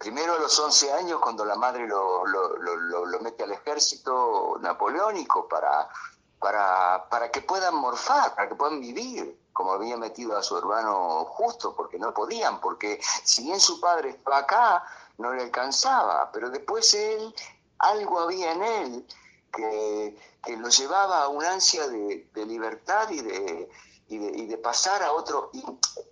Primero 0.00 0.32
a 0.32 0.38
los 0.38 0.58
11 0.58 0.94
años, 0.94 1.20
cuando 1.20 1.44
la 1.44 1.56
madre 1.56 1.86
lo, 1.86 2.24
lo, 2.24 3.20
mete 3.20 3.42
al 3.42 3.52
ejército 3.52 4.56
napoleónico 4.58 5.46
para, 5.46 5.90
para, 6.38 7.06
para 7.10 7.30
que 7.30 7.42
puedan 7.42 7.74
morfar, 7.74 8.34
para 8.34 8.48
que 8.48 8.54
puedan 8.54 8.80
vivir, 8.80 9.38
como 9.52 9.72
había 9.72 9.98
metido 9.98 10.38
a 10.38 10.42
su 10.42 10.56
hermano 10.56 11.26
justo, 11.26 11.76
porque 11.76 11.98
no 11.98 12.14
podían, 12.14 12.62
porque 12.62 12.98
si 13.24 13.42
bien 13.42 13.60
su 13.60 13.78
padre 13.78 14.08
estaba 14.08 14.38
acá, 14.38 14.82
no 15.18 15.34
le 15.34 15.42
alcanzaba, 15.42 16.30
pero 16.32 16.48
después 16.48 16.94
él 16.94 17.34
algo 17.78 18.20
había 18.20 18.52
en 18.52 18.62
él 18.62 19.06
que, 19.52 20.16
lo 20.56 20.70
llevaba 20.70 21.24
a 21.24 21.28
un 21.28 21.44
ansia 21.44 21.86
de, 21.88 22.46
libertad 22.46 23.10
y 23.10 23.20
de, 23.20 23.70
y 24.08 24.46
de, 24.46 24.56
pasar 24.56 25.02
a 25.02 25.12
otro. 25.12 25.50
Y 25.52 25.62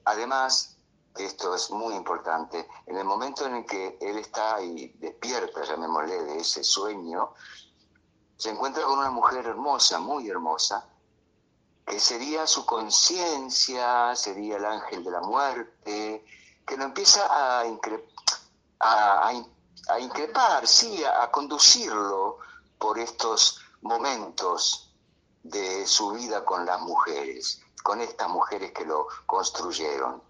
además, 0.05 0.78
esto 1.17 1.55
es 1.55 1.71
muy 1.71 1.95
importante, 1.95 2.69
en 2.87 2.97
el 2.97 3.05
momento 3.05 3.47
en 3.47 3.57
el 3.57 3.67
que 3.67 3.99
él 4.01 4.19
está 4.19 4.57
ahí 4.57 4.95
despierta, 4.99 5.65
llamémosle, 5.65 6.23
de 6.23 6.39
ese 6.39 6.63
sueño, 6.63 7.35
se 8.37 8.51
encuentra 8.51 8.85
con 8.85 8.99
una 8.99 9.11
mujer 9.11 9.47
hermosa, 9.47 9.99
muy 9.99 10.29
hermosa, 10.29 10.89
que 11.85 11.99
sería 11.99 12.47
su 12.47 12.65
conciencia, 12.65 14.15
sería 14.15 14.59
el 14.59 14.65
ángel 14.65 15.03
de 15.03 15.11
la 15.11 15.21
muerte, 15.21 16.25
que 16.67 16.77
lo 16.77 16.85
empieza 16.85 17.27
a, 17.27 17.63
a 19.89 20.01
increpar, 20.01 20.67
sí, 20.69 21.03
a, 21.05 21.31
conducirlo 21.31 22.39
por 22.79 22.99
estos 22.99 23.61
momentos 23.81 24.95
de 25.43 25.87
su 25.87 26.11
vida 26.11 26.45
con 26.45 26.67
las 26.67 26.81
mujeres, 26.81 27.63
con 27.83 28.01
estas 28.01 28.29
mujeres 28.29 28.73
que 28.73 28.85
lo 28.85 29.09
construyeron, 29.25 30.23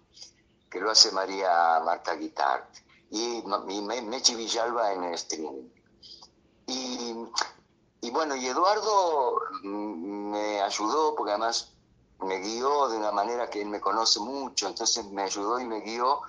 que 0.69 0.79
lo 0.79 0.91
hace 0.91 1.11
María 1.11 1.79
Marta 1.83 2.15
Guitart 2.15 2.75
y, 3.09 3.43
Mechi 3.43 4.35
Villalba 4.35 4.93
en 4.93 5.03
el 5.05 5.13
streaming. 5.15 5.69
Y, 6.67 8.11
bueno, 8.11 8.35
y 8.35 8.47
Eduardo 8.47 9.39
mm, 9.63 10.31
me 10.31 10.61
ayudó, 10.61 11.15
porque 11.15 11.31
además 11.31 11.73
me 12.19 12.39
guió 12.39 12.89
de 12.89 12.97
una 12.97 13.11
manera 13.11 13.49
que 13.49 13.61
él 13.61 13.69
me 13.69 13.79
conoce 13.79 14.19
mucho, 14.19 14.67
entonces 14.67 15.05
me 15.05 15.23
ayudó 15.23 15.59
y 15.59 15.65
me 15.65 15.81
guió 15.81 16.21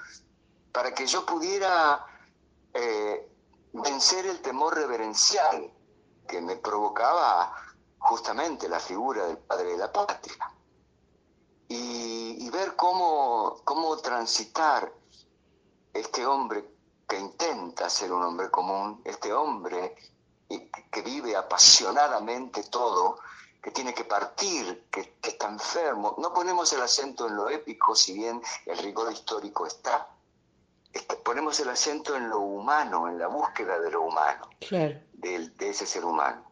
para 0.72 0.94
que 0.94 1.06
yo 1.06 1.26
pudiera 1.26 2.04
eh, 2.72 3.28
vencer 3.72 4.26
el 4.26 4.40
temor 4.40 4.74
reverencial 4.74 5.70
que 6.28 6.40
me 6.40 6.56
provocaba 6.56 7.52
justamente 7.98 8.68
la 8.68 8.80
figura 8.80 9.26
del 9.26 9.38
padre 9.38 9.72
de 9.72 9.78
la 9.78 9.92
patria. 9.92 10.52
Y, 11.72 12.50
ver 12.50 12.74
cómo, 12.74 13.60
cómo 13.64 13.96
transitar 13.98 14.92
este 15.94 16.26
hombre 16.26 16.64
que 17.08 17.16
intenta 17.16 17.88
ser 17.88 18.12
un 18.12 18.24
hombre 18.24 18.50
común, 18.50 19.00
este 19.04 19.32
hombre 19.32 19.94
que 20.48 21.02
vive 21.02 21.36
apasionadamente 21.36 22.64
todo, 22.64 23.20
que 23.62 23.70
tiene 23.70 23.94
que 23.94 24.04
partir, 24.04 24.88
que, 24.90 25.14
que, 25.20 25.30
está 25.30 25.48
enfermo. 25.48 26.16
No 26.18 26.34
ponemos 26.34 26.72
el 26.72 26.82
acento 26.82 27.28
en 27.28 27.36
lo 27.36 27.48
épico, 27.48 27.94
si 27.94 28.14
bien 28.14 28.42
el 28.66 28.76
rigor 28.78 29.12
histórico 29.12 29.64
está, 29.64 30.08
ponemos 31.24 31.60
el 31.60 31.68
acento 31.68 32.16
en 32.16 32.28
lo 32.28 32.40
humano, 32.40 33.08
en 33.08 33.18
la 33.18 33.28
búsqueda 33.28 33.78
de 33.78 33.90
lo 33.90 34.02
humano, 34.02 34.48
de, 35.12 35.50
ese 35.60 35.86
ser 35.86 36.04
humano. 36.04 36.50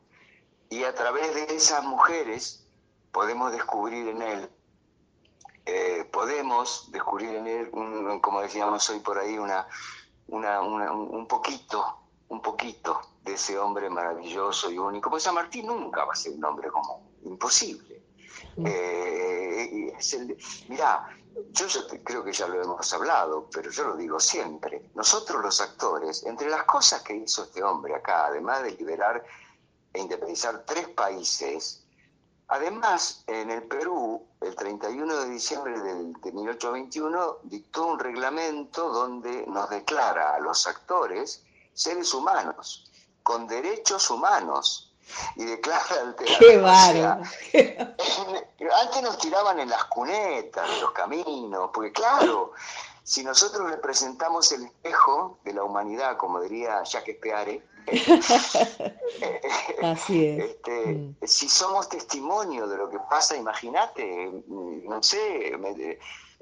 Y 0.71 0.85
a 0.85 0.95
través 0.95 1.35
de 1.35 1.57
esas 1.57 1.83
mujeres 1.85 2.65
podemos 3.11 3.53
descubrir 3.53 4.09
en 4.09 4.23
él, 4.23 4.51
eh, 5.71 6.05
podemos 6.11 6.91
descubrir 6.91 7.35
en 7.35 7.47
él, 7.47 7.71
como 8.23 8.41
decíamos 8.41 8.89
hoy 8.89 9.01
por 9.01 9.19
ahí, 9.19 9.37
una, 9.37 9.67
un 10.27 11.27
poquito, 11.29 11.99
un 12.29 12.41
poquito 12.41 12.99
de 13.23 13.35
ese 13.35 13.59
hombre 13.59 13.91
maravilloso 13.91 14.71
y 14.71 14.79
único. 14.79 15.11
Pues 15.11 15.25
San 15.25 15.35
Martín 15.35 15.67
nunca 15.67 16.07
va 16.07 16.15
a 16.15 16.17
ser 16.17 16.33
un 16.33 16.45
hombre 16.47 16.71
común, 16.71 17.11
imposible. 17.23 18.03
Eh, 18.65 19.93
es 19.99 20.15
el, 20.15 20.39
mirá, 20.69 21.07
yo 21.51 21.67
creo 22.03 22.25
que 22.25 22.33
ya 22.33 22.49
lo 22.49 22.63
hemos 22.63 22.91
hablado, 22.95 23.51
pero 23.53 23.71
yo 23.71 23.89
lo 23.89 23.97
digo 23.97 24.19
siempre. 24.19 24.91
Nosotros 24.95 25.43
los 25.43 25.61
actores, 25.61 26.25
entre 26.25 26.49
las 26.49 26.65
cosas 26.65 27.03
que 27.03 27.15
hizo 27.15 27.45
este 27.45 27.63
hombre 27.63 27.95
acá, 27.95 28.25
además 28.29 28.63
de 28.63 28.71
liberar 28.71 29.23
e 29.93 30.01
independizar 30.01 30.65
tres 30.65 30.89
países, 30.89 31.85
además 32.49 33.23
en 33.27 33.51
el 33.51 33.65
Perú, 33.65 34.27
el 35.39 35.45
31 35.45 35.65
de 35.65 35.75
diciembre 35.75 35.81
de 36.23 36.33
1821, 36.33 37.39
dictó 37.45 37.87
un 37.87 37.99
reglamento 37.99 38.91
donde 38.91 39.47
nos 39.47 39.71
declara 39.71 40.35
a 40.35 40.41
los 40.41 40.67
actores 40.67 41.45
seres 41.75 42.13
humanos, 42.13 42.91
con 43.23 43.47
derechos 43.47 44.11
humanos 44.11 44.93
y 45.37 45.45
declara 45.45 46.01
el 46.01 46.15
¡Qué 46.39 46.59
bárbaro! 46.59 47.23
antes 48.83 49.03
nos 49.03 49.19
tiraban 49.19 49.61
en 49.61 49.71
las 49.71 49.85
cunetas 49.85 50.69
de 50.69 50.81
los 50.81 50.91
caminos, 50.91 51.71
porque 51.73 51.93
claro, 51.93 52.53
si 53.05 53.23
nosotros 53.23 53.71
representamos 53.71 54.51
el 54.53 54.65
espejo 54.65 55.39
de 55.45 55.55
la 55.55 55.63
humanidad, 55.63 56.17
como 56.17 56.41
diría 56.41 56.83
Jacques 56.83 57.17
Peare, 57.17 57.65
Así 59.83 60.27
es. 60.27 60.45
Este, 60.45 60.87
mm. 60.87 61.17
si 61.25 61.49
somos 61.49 61.89
testimonio 61.89 62.67
de 62.67 62.77
lo 62.77 62.91
que 62.91 62.99
pasa, 63.11 63.37
imagínate, 63.37 64.31
no 64.49 65.03
sé, 65.03 65.53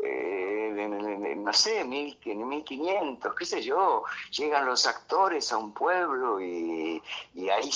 eh, 0.03 1.35
no 1.37 1.53
sé, 1.53 1.85
mil, 1.85 2.19
1500, 2.25 3.35
qué 3.35 3.45
sé 3.47 3.63
yo, 3.63 4.05
llegan 4.31 4.67
los 4.67 4.87
actores 4.87 5.53
a 5.53 5.59
un 5.59 5.73
pueblo 5.73 6.41
y, 6.41 7.03
y 7.35 7.49
ahí 7.49 7.71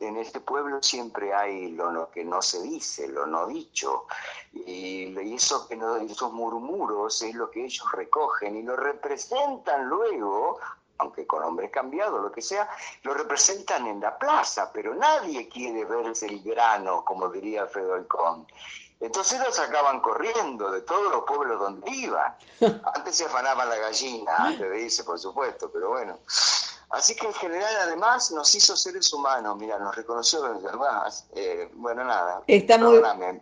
en 0.00 0.16
este 0.16 0.40
pueblo 0.40 0.82
siempre 0.82 1.34
hay 1.34 1.72
lo, 1.72 2.10
que 2.10 2.24
no 2.24 2.42
se 2.42 2.62
dice, 2.62 3.08
lo 3.08 3.26
no 3.26 3.46
dicho, 3.46 4.06
y, 4.52 5.16
eso, 5.34 5.68
esos 6.08 6.32
murmuros 6.32 7.22
es 7.22 7.34
lo 7.34 7.50
que 7.50 7.64
ellos 7.64 7.90
recogen 7.92 8.56
y 8.56 8.62
lo 8.62 8.76
representan 8.76 9.88
luego 9.88 10.58
aunque 10.98 11.26
con 11.26 11.42
hombres 11.42 11.70
cambiados, 11.70 12.20
lo 12.22 12.32
que 12.32 12.42
sea, 12.42 12.68
lo 13.02 13.14
representan 13.14 13.86
en 13.86 14.00
la 14.00 14.18
plaza, 14.18 14.70
pero 14.72 14.94
nadie 14.94 15.48
quiere 15.48 15.84
verse 15.84 16.26
el 16.26 16.42
grano, 16.42 17.04
como 17.04 17.28
diría 17.28 17.62
Alfredo 17.62 17.94
Alcón. 17.94 18.46
Entonces 19.00 19.38
los 19.44 19.54
sacaban 19.54 20.00
corriendo 20.00 20.70
de 20.70 20.80
todos 20.80 21.12
los 21.12 21.24
pueblos 21.24 21.60
donde 21.60 21.90
iban. 21.90 22.34
Antes 22.94 23.16
se 23.16 23.24
afanaban 23.24 23.68
la 23.68 23.76
gallina, 23.76 24.32
antes 24.38 24.70
de 24.70 24.82
irse, 24.82 25.04
por 25.04 25.18
supuesto, 25.18 25.70
pero 25.70 25.90
bueno. 25.90 26.18
Así 26.90 27.16
que 27.16 27.26
en 27.26 27.34
general 27.34 27.74
además 27.82 28.30
nos 28.30 28.54
hizo 28.54 28.76
seres 28.76 29.12
humanos, 29.12 29.56
mira, 29.58 29.78
nos 29.78 29.94
reconoció 29.94 30.44
además. 30.44 31.26
Eh, 31.34 31.68
bueno, 31.74 32.04
nada. 32.04 32.42
Está 32.46 32.78
muy... 32.78 33.00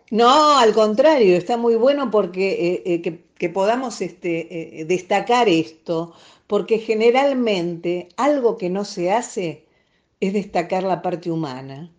No, 0.09 0.57
al 0.57 0.73
contrario, 0.73 1.37
está 1.37 1.55
muy 1.55 1.75
bueno 1.75 2.09
porque 2.09 2.51
eh, 2.51 2.83
eh, 2.85 3.23
que, 3.37 3.49
podamos 3.49 4.01
este, 4.01 4.83
destacar 4.87 5.47
esto, 5.47 6.13
porque 6.47 6.79
generalmente 6.79 8.09
algo 8.17 8.57
que 8.57 8.69
no 8.69 8.85
se 8.85 9.11
hace 9.11 9.65
es 10.19 10.33
destacar 10.33 10.83
la 10.83 11.01
parte 11.01 11.31
humana. 11.31 11.91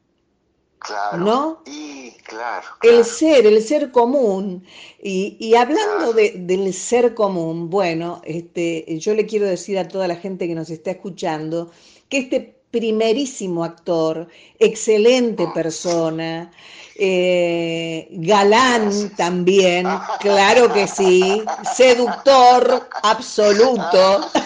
Claro. 0.79 1.19
¿No? 1.19 1.63
Y 1.67 2.13
claro, 2.23 2.67
El 2.83 3.05
ser, 3.05 3.47
el 3.47 3.61
ser 3.63 3.91
común. 3.91 4.65
Y, 5.03 5.55
hablando 5.55 6.13
del 6.13 6.73
ser 6.75 7.15
común, 7.15 7.71
bueno, 7.71 8.21
este, 8.25 8.85
yo 8.99 9.15
le 9.15 9.27
quiero 9.27 9.47
decir 9.47 9.79
a 9.79 9.89
toda 9.89 10.07
la 10.07 10.17
gente 10.17 10.47
que 10.47 10.55
nos 10.55 10.71
está 10.71 10.93
escuchando 10.93 11.71
que 12.09 12.19
este 12.19 12.57
primerísimo 12.71 13.65
actor, 13.65 14.29
excelente 14.59 15.47
persona, 15.55 16.53
eh, 16.99 18.09
galán 18.11 19.11
también, 19.17 19.87
claro 20.21 20.73
que 20.73 20.87
sí, 20.87 21.45
seductor 21.75 22.89
absoluto. 23.03 24.31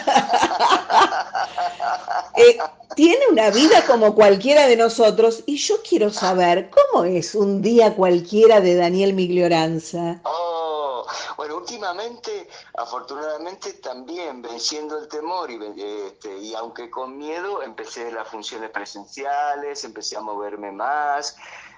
Eh, 2.36 2.58
tiene 2.94 3.20
una 3.30 3.50
vida 3.50 3.84
como 3.86 4.14
cualquiera 4.14 4.66
de 4.66 4.76
nosotros 4.76 5.42
y 5.46 5.56
yo 5.56 5.76
quiero 5.86 6.10
saber 6.10 6.70
cómo 6.70 7.04
es 7.04 7.34
un 7.34 7.60
día 7.60 7.94
cualquiera 7.94 8.60
de 8.60 8.76
Daniel 8.76 9.14
Miglioranza. 9.14 10.20
Oh, 10.24 11.06
bueno, 11.36 11.56
últimamente, 11.56 12.48
afortunadamente 12.76 13.74
también 13.74 14.42
venciendo 14.42 14.98
el 14.98 15.08
temor 15.08 15.50
y, 15.50 15.58
este, 16.06 16.38
y 16.38 16.54
aunque 16.54 16.90
con 16.90 17.16
miedo, 17.16 17.62
empecé 17.62 18.10
las 18.10 18.28
funciones 18.28 18.70
presenciales, 18.70 19.84
empecé 19.84 20.16
a 20.16 20.20
moverme 20.20 20.72
más, 20.72 21.36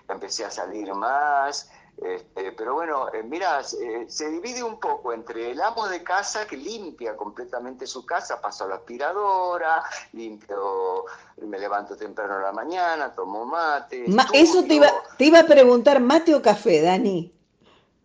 empecé 0.08 0.44
a 0.44 0.50
salir 0.50 0.92
más. 0.94 1.70
Este, 2.00 2.52
pero 2.52 2.74
bueno, 2.74 3.12
eh, 3.12 3.22
mira, 3.22 3.60
eh, 3.60 4.06
se 4.08 4.30
divide 4.30 4.62
un 4.62 4.80
poco 4.80 5.12
entre 5.12 5.50
el 5.50 5.60
amo 5.60 5.86
de 5.86 6.02
casa 6.02 6.46
que 6.46 6.56
limpia 6.56 7.16
completamente 7.16 7.86
su 7.86 8.04
casa, 8.04 8.40
paso 8.40 8.64
a 8.64 8.68
la 8.68 8.74
aspiradora, 8.76 9.84
limpio, 10.12 11.04
me 11.36 11.58
levanto 11.58 11.94
temprano 11.96 12.36
a 12.36 12.40
la 12.40 12.52
mañana, 12.52 13.14
tomo 13.14 13.44
mate. 13.44 14.06
eso 14.32 14.64
te 14.64 14.74
iba, 14.74 14.90
te 15.16 15.26
iba 15.26 15.40
a 15.40 15.46
preguntar, 15.46 16.00
¿mate 16.00 16.34
o 16.34 16.42
café, 16.42 16.80
Dani? 16.80 17.32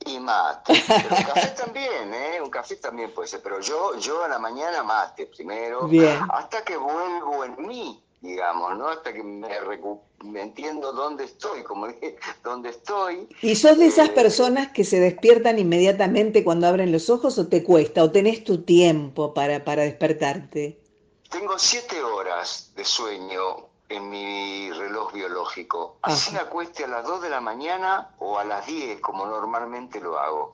Y 0.06 0.20
mate. 0.20 0.74
Pero 0.86 1.16
un 1.16 1.24
café 1.24 1.48
también, 1.58 2.14
¿eh? 2.14 2.42
Un 2.42 2.50
café 2.52 2.76
también 2.76 3.14
puede 3.14 3.30
ser, 3.30 3.42
pero 3.42 3.62
yo, 3.62 3.96
yo 3.98 4.24
a 4.24 4.28
la 4.28 4.38
mañana 4.38 4.84
mate 4.84 5.26
primero, 5.26 5.90
hasta 6.30 6.64
que 6.64 6.78
vuelvo 6.78 7.46
en 7.46 7.66
mí 7.66 8.04
digamos, 8.22 8.78
¿no? 8.78 8.88
Hasta 8.90 9.14
que 9.14 9.24
me, 9.24 9.48
me 10.23 10.41
entiendo 10.41 10.93
dónde 10.93 11.25
estoy, 11.25 11.63
como 11.63 11.88
dije, 11.88 12.17
dónde 12.43 12.69
estoy. 12.69 13.27
¿Y 13.41 13.56
sos 13.56 13.77
de 13.77 13.88
esas 13.88 14.10
eh, 14.10 14.13
personas 14.13 14.71
que 14.71 14.84
se 14.84 14.99
despiertan 14.99 15.60
inmediatamente 15.60 16.43
cuando 16.43 16.67
abren 16.67 16.91
los 16.91 17.10
ojos 17.10 17.38
o 17.38 17.47
te 17.47 17.63
cuesta? 17.63 18.03
¿O 18.03 18.12
tenés 18.12 18.43
tu 18.43 18.63
tiempo 18.63 19.34
para, 19.34 19.63
para 19.63 19.84
despertarte? 19.84 20.80
Tengo 21.30 21.60
siete 21.60 22.01
horas 22.01 22.71
de 22.75 22.86
sueño 22.86 23.67
en 23.89 24.10
mi 24.10 24.71
reloj 24.71 25.13
biológico. 25.13 25.97
Así 26.01 26.32
me 26.34 26.39
acueste 26.39 26.84
a 26.84 26.88
las 26.88 27.06
dos 27.06 27.21
de 27.21 27.30
la 27.30 27.41
mañana 27.41 28.10
o 28.19 28.38
a 28.38 28.43
las 28.43 28.65
diez, 28.65 28.99
como 29.01 29.25
normalmente 29.25 29.99
lo 29.99 30.19
hago. 30.19 30.53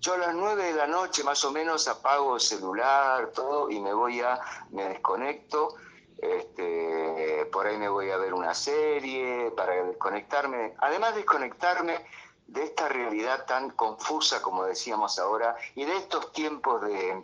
Yo 0.00 0.14
a 0.14 0.18
las 0.18 0.34
nueve 0.34 0.64
de 0.64 0.72
la 0.72 0.86
noche 0.86 1.22
más 1.24 1.44
o 1.44 1.50
menos 1.50 1.86
apago 1.88 2.36
el 2.36 2.40
celular, 2.40 3.32
todo, 3.34 3.70
y 3.70 3.80
me 3.80 3.92
voy 3.92 4.20
a, 4.20 4.40
me 4.70 4.84
desconecto 4.84 5.74
este, 6.22 7.46
por 7.52 7.66
ahí 7.66 7.76
me 7.78 7.88
voy 7.88 8.10
a 8.10 8.16
ver 8.16 8.34
una 8.34 8.54
serie 8.54 9.50
para 9.56 9.84
desconectarme, 9.84 10.74
además 10.78 11.14
desconectarme 11.14 12.04
de 12.46 12.64
esta 12.64 12.88
realidad 12.88 13.46
tan 13.46 13.70
confusa 13.70 14.42
como 14.42 14.64
decíamos 14.64 15.18
ahora 15.18 15.56
y 15.74 15.84
de 15.84 15.96
estos 15.96 16.32
tiempos 16.32 16.82
de, 16.82 17.22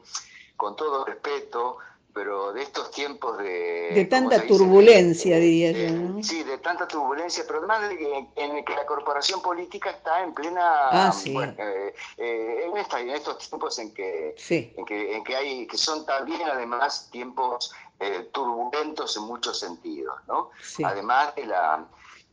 con 0.57 0.77
todo 0.77 1.05
respeto, 1.05 1.79
pero 2.17 2.55
de 2.55 2.63
estos 2.63 2.91
tiempos 2.93 3.37
de... 3.37 3.91
De 3.95 4.07
tanta 4.07 4.47
turbulencia, 4.47 5.37
diría 5.37 5.73
yo. 5.73 5.95
¿no? 5.95 6.23
Sí, 6.23 6.43
de 6.45 6.57
tanta 6.57 6.89
turbulencia, 6.89 7.45
pero 7.47 7.59
además 7.59 7.91
de 7.91 7.99
que, 7.99 8.29
en 8.37 8.65
que 8.65 8.75
la 8.75 8.87
corporación 8.87 9.43
política 9.43 9.91
está 9.91 10.23
en 10.23 10.33
plena... 10.33 10.89
Ah, 10.89 11.13
sí. 11.13 11.37
Eh, 11.37 11.95
eh, 12.17 12.65
en, 12.65 12.75
en, 12.75 13.11
estos 13.11 13.37
tiempos 13.37 13.79
en 13.81 13.93
que, 13.93 14.35
en 14.49 14.87
que, 14.87 15.15
en 15.15 15.25
que 15.25 15.37
hay, 15.37 15.67
que 15.67 15.77
son 15.77 16.07
también 16.07 16.41
además 16.41 17.11
tiempos 17.13 17.75
eh, 18.01 18.31
turbulentos 18.33 19.15
en 19.19 19.25
muchos 19.25 19.59
sentidos, 19.59 20.17
¿no? 20.27 20.49
Además 20.85 21.35
de 21.35 21.45
la... 21.45 21.85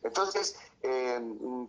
Entonces, 0.02 0.58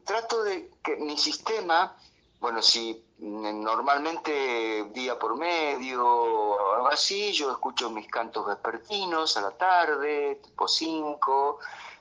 trato 0.05 0.45
de 0.45 0.71
que 0.85 0.95
mi 0.99 1.19
sistema, 1.19 1.97
bueno, 2.39 2.63
si 2.63 3.04
normalmente 3.19 4.85
día 4.93 5.19
por 5.19 5.37
medio 5.37 6.75
algo 6.75 6.89
así, 6.89 7.33
yo 7.33 7.53
escucho 7.53 7.91
mis 7.91 8.09
cantos 8.09 8.47
vespertinos 8.47 9.37
a 9.37 9.43
la 9.43 9.51
tarde, 9.53 10.41
tipo 10.43 10.67
5, 10.67 11.59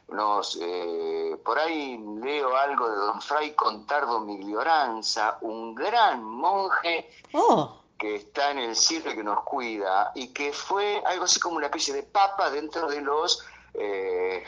nos, 0.10 0.58
eh, 0.62 1.38
por 1.44 1.58
ahí 1.58 1.98
leo 2.22 2.56
algo 2.56 2.90
de 2.90 2.96
don 2.96 3.22
Fray 3.22 3.54
Contardo 3.54 4.20
Miglioranza, 4.20 5.38
un 5.42 5.74
gran 5.74 6.24
monje 6.24 7.10
oh. 7.34 7.80
que 7.98 8.16
está 8.16 8.52
en 8.52 8.60
el 8.60 8.76
cielo 8.76 9.14
que 9.14 9.24
nos 9.24 9.44
cuida 9.44 10.12
y 10.16 10.30
que 10.30 10.52
fue 10.52 11.02
algo 11.06 11.26
así 11.26 11.40
como 11.40 11.58
una 11.58 11.68
especie 11.68 11.94
de 11.94 12.04
papa 12.04 12.50
dentro 12.50 12.88
de 12.88 13.02
los, 13.02 13.44
eh, 13.74 14.44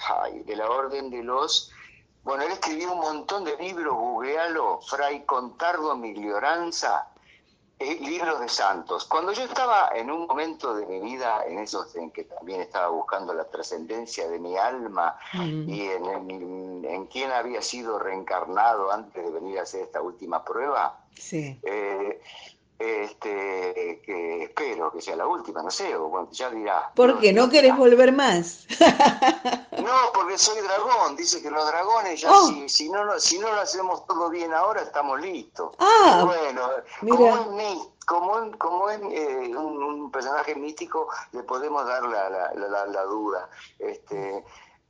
de 0.45 0.55
la 0.55 0.69
orden 0.69 1.09
de 1.09 1.23
los, 1.23 1.71
bueno, 2.25 2.43
él 2.43 2.51
escribió 2.51 2.91
un 2.91 2.99
montón 2.99 3.43
de 3.43 3.55
libros, 3.57 3.93
googlealo, 3.93 4.81
Fray 4.81 5.23
Contardo 5.25 5.95
Miglioranza, 5.95 7.07
eh, 7.77 7.99
libros 8.01 8.39
de 8.39 8.49
santos. 8.49 9.05
Cuando 9.05 9.31
yo 9.31 9.43
estaba 9.43 9.91
en 9.93 10.09
un 10.09 10.25
momento 10.25 10.73
de 10.73 10.87
mi 10.87 10.99
vida, 11.01 11.45
en 11.45 11.59
esos 11.59 11.95
en 11.95 12.09
que 12.09 12.23
también 12.23 12.61
estaba 12.61 12.87
buscando 12.87 13.31
la 13.31 13.43
trascendencia 13.45 14.27
de 14.27 14.39
mi 14.39 14.57
alma 14.57 15.19
y 15.33 15.81
en, 15.81 16.83
en, 16.83 17.05
quién 17.05 17.31
había 17.31 17.61
sido 17.61 17.99
reencarnado 17.99 18.91
antes 18.91 19.23
de 19.23 19.29
venir 19.29 19.59
a 19.59 19.61
hacer 19.61 19.81
esta 19.81 20.01
última 20.01 20.43
prueba, 20.43 20.97
sí. 21.13 21.59
Eh, 21.61 22.21
este, 22.77 24.01
que 24.05 24.43
espero 24.43 24.91
que 24.91 25.01
sea 25.01 25.15
la 25.15 25.27
última, 25.27 25.63
no 25.63 25.71
sé, 25.71 25.95
o 25.95 26.09
bueno, 26.09 26.29
ya 26.31 26.49
dirá. 26.49 26.91
¿Por 26.93 27.19
qué? 27.19 27.31
¿No 27.31 27.49
querés 27.49 27.75
volver 27.77 28.11
más? 28.11 28.67
no, 29.71 29.95
porque 30.13 30.37
soy 30.37 30.61
dragón, 30.61 31.15
dice 31.15 31.41
que 31.41 31.49
los 31.49 31.65
dragones 31.65 32.21
ya 32.21 32.31
oh. 32.31 32.47
si, 32.47 32.67
si, 32.67 32.89
no, 32.89 33.19
si 33.19 33.39
no 33.39 33.53
lo 33.53 33.61
hacemos 33.61 34.05
todo 34.05 34.29
bien 34.29 34.53
ahora, 34.53 34.81
estamos 34.81 35.21
listos. 35.21 35.75
Ah, 35.79 36.23
bueno, 36.25 36.69
como 37.15 37.59
es, 37.59 37.77
como, 38.05 38.57
como 38.57 38.89
es 38.89 38.99
eh, 39.11 39.55
un, 39.55 40.11
personaje 40.11 40.55
místico, 40.55 41.07
le 41.31 41.43
podemos 41.43 41.85
dar 41.85 42.03
la, 42.03 42.29
la, 42.29 42.53
la, 42.53 42.85
la 42.85 43.03
duda. 43.03 43.49
Este, 43.79 44.43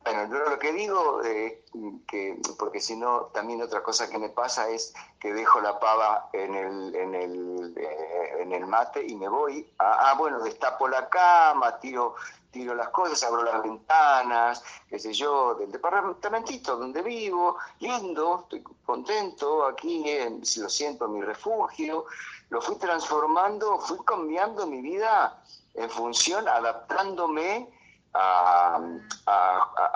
bueno, 0.06 0.30
yo 0.30 0.50
lo 0.52 0.60
que 0.60 0.72
digo, 0.72 1.24
eh, 1.24 1.64
que, 2.08 2.40
porque 2.60 2.80
si 2.80 2.96
no, 2.96 3.32
también 3.34 3.64
otra 3.64 3.82
cosa 3.82 4.08
que 4.08 4.20
me 4.20 4.30
pasa 4.30 4.70
es 4.70 4.94
que 5.20 5.34
dejo 5.34 5.60
la 5.62 5.80
pava 5.80 6.30
en 6.32 6.54
el, 6.54 6.96
en 6.96 7.16
el, 7.16 7.74
eh, 7.76 8.36
en 8.40 8.54
el 8.54 8.68
mate 8.68 9.04
y 9.04 9.16
me 9.16 9.28
voy. 9.28 9.68
A, 9.80 10.12
ah, 10.12 10.14
bueno, 10.14 10.40
destapo 10.42 10.88
la 10.88 11.10
cama, 11.10 11.80
tiro, 11.80 12.14
tiro 12.52 12.76
las 12.76 12.90
cosas, 12.90 13.24
abro 13.24 13.42
las 13.44 13.64
ventanas, 13.64 14.64
qué 14.88 15.00
sé 15.00 15.12
yo, 15.12 15.56
del 15.56 15.72
departamentito 15.72 16.78
donde 16.78 17.02
vivo, 17.02 17.58
lindo, 17.80 18.42
estoy 18.44 18.62
contento, 18.86 19.66
aquí 19.66 20.06
si 20.44 20.60
lo 20.60 20.70
siento, 20.70 21.08
mi 21.08 21.22
refugio. 21.22 22.06
Lo 22.50 22.62
fui 22.62 22.76
transformando, 22.76 23.80
fui 23.80 23.98
cambiando 24.06 24.68
mi 24.68 24.82
vida 24.82 25.42
en 25.74 25.90
función, 25.90 26.48
adaptándome 26.48 27.68
a, 28.16 28.80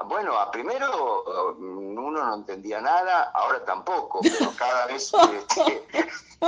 bueno, 0.05 0.38
a 0.38 0.51
primero 0.51 1.55
uno 1.58 2.12
no 2.12 2.36
entendía 2.36 2.82
nada, 2.82 3.32
ahora 3.34 3.63
tampoco, 3.65 4.19
pero 4.21 4.51
cada 4.58 4.88
vez... 4.88 5.12
Este, 5.13 5.86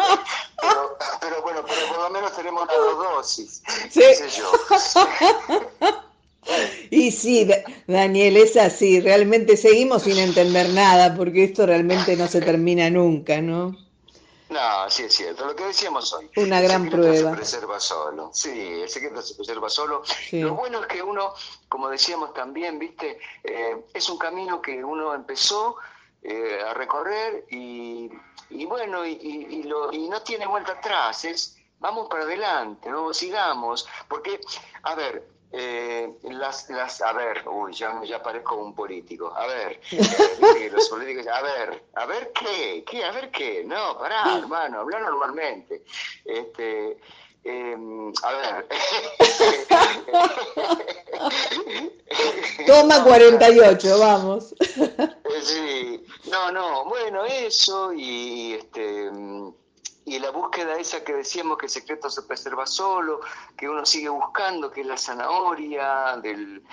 pero, 1.22 1.42
bueno, 1.42 1.64
pero 1.68 1.88
por 1.88 1.98
lo 1.98 2.10
menos 2.10 2.36
tenemos 2.36 2.68
las 2.68 2.78
dos 2.78 2.98
dosis, 2.98 3.64
sí. 3.90 4.02
yo. 4.36 4.52
Y 6.90 7.12
sí, 7.12 7.48
Daniel, 7.86 8.36
es 8.36 8.58
así, 8.58 9.00
realmente 9.00 9.56
seguimos 9.56 10.02
sin 10.04 10.18
entender 10.18 10.70
nada, 10.70 11.16
porque 11.16 11.44
esto 11.44 11.68
realmente 11.68 12.18
no 12.18 12.28
se 12.28 12.42
termina 12.42 12.90
nunca, 12.90 13.42
¿no? 13.42 13.78
No, 14.52 14.90
sí 14.90 15.04
es 15.04 15.16
cierto, 15.16 15.46
lo 15.46 15.56
que 15.56 15.64
decíamos 15.64 16.12
hoy. 16.12 16.30
Una 16.36 16.60
gran 16.60 16.90
prueba. 16.90 17.32
Se 17.32 17.36
preserva 17.38 17.80
solo, 17.80 18.32
sí, 18.34 18.82
el 18.82 18.90
secreto 18.90 19.22
se 19.22 19.36
preserva 19.36 19.70
solo. 19.70 20.04
Lo 20.34 20.56
bueno 20.56 20.82
es 20.82 20.88
que 20.88 21.02
uno, 21.02 21.34
como 21.70 21.88
decíamos 21.88 22.34
también, 22.34 22.78
viste, 22.78 23.18
eh, 23.46 23.86
es 23.94 24.10
un 24.10 24.18
camino 24.18 24.62
que 24.62 24.84
uno 24.84 25.14
empezó 25.14 25.78
eh, 26.22 26.60
a 26.68 26.74
recorrer 26.74 27.46
y, 27.50 28.10
bueno, 28.66 29.06
y, 29.06 29.64
lo, 29.64 29.92
y 29.94 30.10
no 30.10 30.22
tiene 30.22 30.46
vuelta 30.46 30.74
atrás, 30.74 31.24
es 31.24 31.58
vamos 31.80 32.10
para 32.10 32.24
adelante, 32.24 32.90
no 32.90 33.14
sigamos, 33.14 33.88
porque, 34.10 34.42
a 34.84 34.96
ver, 34.96 35.28
eh, 35.54 36.10
las, 36.24 36.70
las, 36.70 37.02
a 37.02 37.12
ver, 37.14 37.44
uy, 37.48 37.74
ya, 37.74 38.02
ya 38.04 38.24
parezco 38.24 38.56
un 38.56 38.74
político. 38.74 39.34
A 39.36 39.46
ver, 39.48 39.82
eh, 39.92 40.70
los 40.72 40.88
políticos, 40.90 41.28
a 41.28 41.42
ver, 41.42 41.84
a 41.96 42.06
ver 42.06 42.32
qué, 42.34 42.84
qué, 42.90 43.04
a 43.04 43.12
ver 43.12 43.30
qué. 43.32 43.64
No, 43.66 43.98
pará, 43.98 44.38
hermano, 44.38 44.80
habla 44.80 45.00
normalmente. 45.00 45.84
Este, 46.24 46.98
em, 47.44 48.14
a 48.24 48.32
ver. 48.34 48.68
Toma 52.66 53.04
48, 53.08 54.00
vamos. 54.00 54.56
Sí, 55.44 56.06
no, 56.30 56.52
no, 56.52 56.86
bueno, 56.86 57.26
eso 57.26 57.92
y 57.94 58.54
este 58.54 59.10
y 60.06 60.20
la 60.20 60.32
búsqueda 60.32 60.80
esa 60.80 61.04
que 61.04 61.14
decíamos 61.14 61.58
que 61.58 61.68
el 61.68 61.72
secreto 61.72 62.10
se 62.10 62.24
preserva 62.24 62.66
solo, 62.66 63.22
que 63.56 63.70
uno 63.70 63.86
sigue 63.86 64.10
buscando, 64.10 64.72
que 64.72 64.82
es 64.82 64.88
la 64.88 64.98
zanahoria 64.98 66.18
del, 66.18 66.64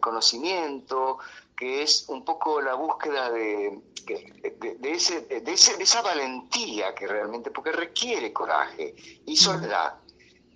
conocimiento, 0.00 1.18
que 1.56 1.82
es 1.82 2.08
un 2.08 2.24
poco 2.24 2.60
la 2.60 2.74
búsqueda 2.74 3.30
de, 3.30 3.80
de, 4.06 4.92
ese, 4.92 5.20
de, 5.22 5.52
esa 5.52 6.02
valentía 6.02 6.94
que 6.94 7.06
realmente, 7.06 7.50
porque 7.50 7.72
requiere 7.72 8.32
coraje 8.32 8.94
y 9.24 9.36
soledad. 9.36 9.94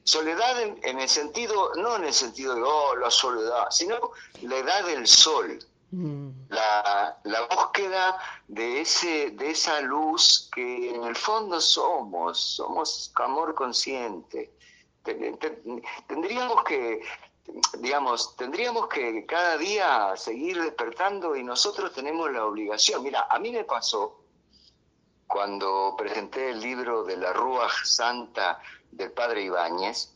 Soledad 0.05 0.61
en, 0.61 0.99
el 0.99 1.09
sentido, 1.09 1.73
no 1.77 1.95
en 1.97 2.05
el 2.05 2.13
sentido 2.13 2.57
de, 2.57 2.63
oh, 2.63 2.97
la 2.97 3.11
soledad, 3.11 3.67
sino 3.71 4.11
la 4.43 4.57
edad 4.59 4.85
del 4.85 5.07
sol. 5.07 5.59
La, 5.93 7.19
la, 7.25 7.47
búsqueda 7.49 8.19
de, 8.49 8.81
ese, 8.81 9.31
de 9.33 9.51
esa 9.51 9.81
luz 9.83 10.49
que 10.55 10.95
en 10.95 11.05
el 11.05 11.15
fondo 11.15 11.61
somos, 11.61 12.41
somos 12.41 13.13
amor 13.17 13.55
consciente. 13.55 14.55
Tendríamos 15.03 16.65
que, 16.65 17.03
digamos, 17.79 18.35
tendríamos 18.37 18.89
que 18.89 19.27
cada 19.27 19.59
día 19.59 20.17
seguir 20.17 20.63
despertando 20.63 21.37
y 21.37 21.45
nosotros 21.45 21.93
tenemos 21.93 22.31
la 22.33 22.47
obligación. 22.47 23.03
Mira, 23.03 23.27
a 23.29 23.39
mí 23.39 23.51
me 23.51 23.65
pasó 23.65 24.23
cuando 25.27 25.95
presenté 25.99 26.51
el 26.51 26.61
libro 26.61 27.05
de 27.05 27.17
la 27.19 27.33
Rúa 27.33 27.69
Santa 27.85 28.61
del 28.91 29.11
padre 29.13 29.43
Ibáñez, 29.43 30.15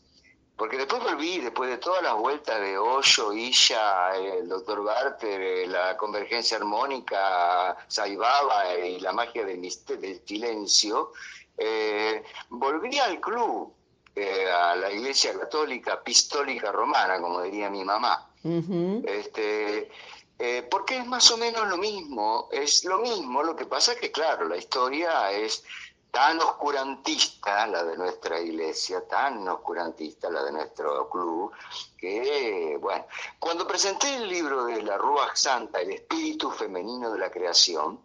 porque 0.57 0.77
después 0.77 1.03
volví, 1.03 1.39
después 1.39 1.69
de 1.69 1.77
todas 1.77 2.01
las 2.01 2.15
vueltas 2.15 2.59
de 2.59 2.79
Hoyo, 2.79 3.31
Isha, 3.31 4.15
el 4.17 4.49
doctor 4.49 4.83
Barter, 4.83 5.67
la 5.67 5.95
convergencia 5.95 6.57
armónica, 6.57 7.77
Saibaba 7.87 8.75
y 8.75 8.99
la 8.99 9.13
magia 9.13 9.45
del, 9.45 9.61
del 9.61 10.21
silencio, 10.25 11.13
eh, 11.57 12.23
volví 12.49 12.97
al 12.97 13.19
club, 13.19 13.71
eh, 14.15 14.49
a 14.49 14.75
la 14.75 14.91
iglesia 14.91 15.37
católica 15.37 15.93
apostólica 15.93 16.71
romana, 16.71 17.21
como 17.21 17.43
diría 17.43 17.69
mi 17.69 17.83
mamá. 17.83 18.27
este, 18.43 19.91
eh, 20.39 20.67
porque 20.69 20.97
es 20.97 21.05
más 21.05 21.29
o 21.31 21.37
menos 21.37 21.67
lo 21.67 21.77
mismo, 21.77 22.47
es 22.51 22.83
lo 22.83 22.99
mismo, 22.99 23.43
lo 23.43 23.55
que 23.55 23.65
pasa 23.65 23.93
es 23.93 23.99
que, 23.99 24.11
claro, 24.11 24.47
la 24.47 24.57
historia 24.57 25.31
es 25.31 25.63
tan 26.11 26.39
oscurantista 26.39 27.67
la 27.67 27.83
de 27.83 27.97
nuestra 27.97 28.39
iglesia, 28.39 29.07
tan 29.07 29.47
oscurantista 29.47 30.29
la 30.29 30.43
de 30.43 30.51
nuestro 30.51 31.09
club, 31.09 31.51
que, 31.97 32.77
bueno, 32.79 33.05
cuando 33.39 33.67
presenté 33.67 34.15
el 34.15 34.27
libro 34.27 34.65
de 34.65 34.81
la 34.81 34.97
Rúa 34.97 35.35
Santa, 35.35 35.81
el 35.81 35.91
espíritu 35.91 36.49
femenino 36.51 37.11
de 37.11 37.19
la 37.19 37.29
creación, 37.29 37.99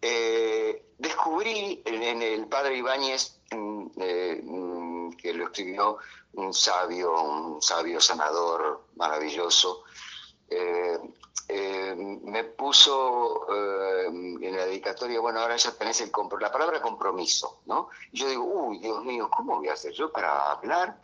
eh, 0.00 0.92
descubrí 0.98 1.82
en, 1.84 2.22
el 2.22 2.46
padre 2.46 2.76
Ibáñez, 2.76 3.38
mm, 3.50 3.86
eh, 3.96 4.40
mm, 4.42 5.10
que 5.12 5.32
lo 5.32 5.44
escribió 5.44 5.98
un 6.34 6.52
sabio, 6.52 7.22
un 7.22 7.62
sabio 7.62 8.00
sanador 8.00 8.86
maravilloso, 8.96 9.84
eh, 10.48 10.98
eh, 11.48 11.94
me 11.96 12.44
puso 12.44 13.46
eh, 13.52 14.06
en 14.06 14.56
la 14.56 14.64
dedicatoria, 14.64 15.20
bueno, 15.20 15.40
ahora 15.40 15.56
ya 15.56 15.72
tenés 15.72 16.00
el 16.00 16.10
la 16.40 16.50
palabra 16.50 16.80
compromiso, 16.80 17.60
¿no? 17.66 17.90
Y 18.12 18.18
yo 18.18 18.28
digo, 18.28 18.44
uy, 18.44 18.78
Dios 18.78 19.04
mío, 19.04 19.28
¿cómo 19.34 19.58
voy 19.58 19.68
a 19.68 19.74
hacer 19.74 19.92
yo 19.92 20.10
para 20.10 20.52
hablar? 20.52 21.00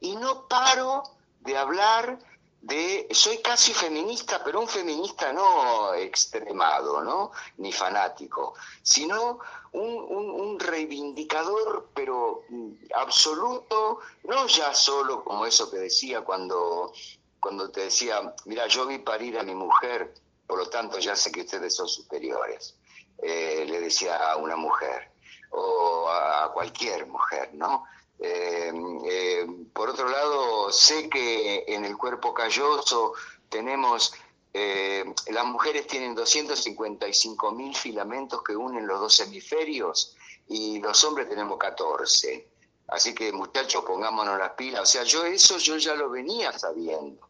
Y 0.00 0.16
no 0.16 0.46
paro 0.46 1.02
de 1.40 1.56
hablar 1.56 2.18
de, 2.60 3.08
soy 3.12 3.38
casi 3.38 3.72
feminista, 3.72 4.42
pero 4.44 4.60
un 4.60 4.68
feminista 4.68 5.32
no 5.32 5.94
extremado, 5.94 7.02
¿no? 7.02 7.30
Ni 7.56 7.72
fanático, 7.72 8.54
sino 8.82 9.38
un, 9.72 9.94
un 9.94 10.58
reivindicador, 10.60 11.88
pero 11.94 12.42
mm, 12.48 12.72
absoluto, 12.94 14.00
no 14.24 14.46
ya 14.48 14.74
solo 14.74 15.24
como 15.24 15.46
eso 15.46 15.70
que 15.70 15.78
decía 15.78 16.22
cuando 16.22 16.92
cuando 17.40 17.70
te 17.70 17.82
decía, 17.82 18.34
mira, 18.46 18.66
yo 18.66 18.86
vi 18.86 18.98
parir 18.98 19.38
a 19.38 19.42
mi 19.42 19.54
mujer, 19.54 20.14
por 20.46 20.58
lo 20.58 20.68
tanto 20.68 20.98
ya 20.98 21.14
sé 21.14 21.30
que 21.30 21.42
ustedes 21.42 21.74
son 21.74 21.88
superiores, 21.88 22.76
eh, 23.22 23.64
le 23.66 23.80
decía 23.80 24.16
a 24.30 24.36
una 24.36 24.56
mujer, 24.56 25.10
o 25.50 26.08
a 26.08 26.52
cualquier 26.52 27.06
mujer, 27.06 27.50
¿no? 27.54 27.84
Eh, 28.18 28.72
eh, 29.08 29.46
por 29.72 29.90
otro 29.90 30.08
lado, 30.08 30.72
sé 30.72 31.08
que 31.08 31.64
en 31.68 31.84
el 31.84 31.96
cuerpo 31.96 32.34
calloso 32.34 33.12
tenemos, 33.48 34.12
las 34.52 35.44
mujeres 35.44 35.86
tienen 35.86 36.16
255 36.16 37.52
mil 37.52 37.76
filamentos 37.76 38.42
que 38.42 38.56
unen 38.56 38.88
los 38.88 38.98
dos 38.98 39.20
hemisferios 39.20 40.16
y 40.48 40.80
los 40.80 41.04
hombres 41.04 41.28
tenemos 41.28 41.58
14. 41.58 42.48
Así 42.88 43.14
que 43.14 43.32
muchachos, 43.32 43.84
pongámonos 43.84 44.38
las 44.38 44.52
pilas. 44.52 44.82
O 44.82 44.86
sea, 44.86 45.02
yo 45.04 45.24
eso 45.24 45.58
yo 45.58 45.76
ya 45.76 45.94
lo 45.94 46.08
venía 46.10 46.56
sabiendo. 46.58 47.28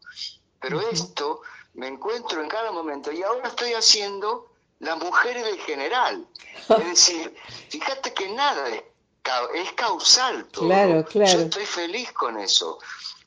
Pero 0.60 0.80
esto 0.80 1.42
me 1.74 1.88
encuentro 1.88 2.42
en 2.42 2.48
cada 2.48 2.72
momento 2.72 3.12
y 3.12 3.22
ahora 3.22 3.48
estoy 3.48 3.74
haciendo 3.74 4.52
las 4.80 4.98
mujeres 4.98 5.44
del 5.44 5.58
general. 5.58 6.26
Es 6.68 6.84
decir, 6.84 7.34
fíjate 7.68 8.14
que 8.14 8.28
nada 8.30 8.68
es, 8.68 9.72
causal 9.74 10.46
todo. 10.46 10.66
Claro, 10.66 11.04
claro. 11.04 11.32
Yo 11.32 11.40
estoy 11.40 11.66
feliz 11.66 12.12
con 12.12 12.38
eso, 12.38 12.78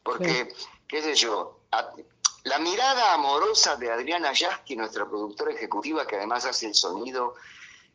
porque, 0.01 0.53
qué 0.87 1.01
sé 1.01 1.15
yo, 1.15 1.59
la 2.43 2.59
mirada 2.59 3.13
amorosa 3.13 3.75
de 3.75 3.91
Adriana 3.91 4.33
Yasky, 4.33 4.75
nuestra 4.75 5.07
productora 5.07 5.51
ejecutiva, 5.51 6.07
que 6.07 6.15
además 6.15 6.45
hace 6.45 6.67
el 6.67 6.75
sonido, 6.75 7.35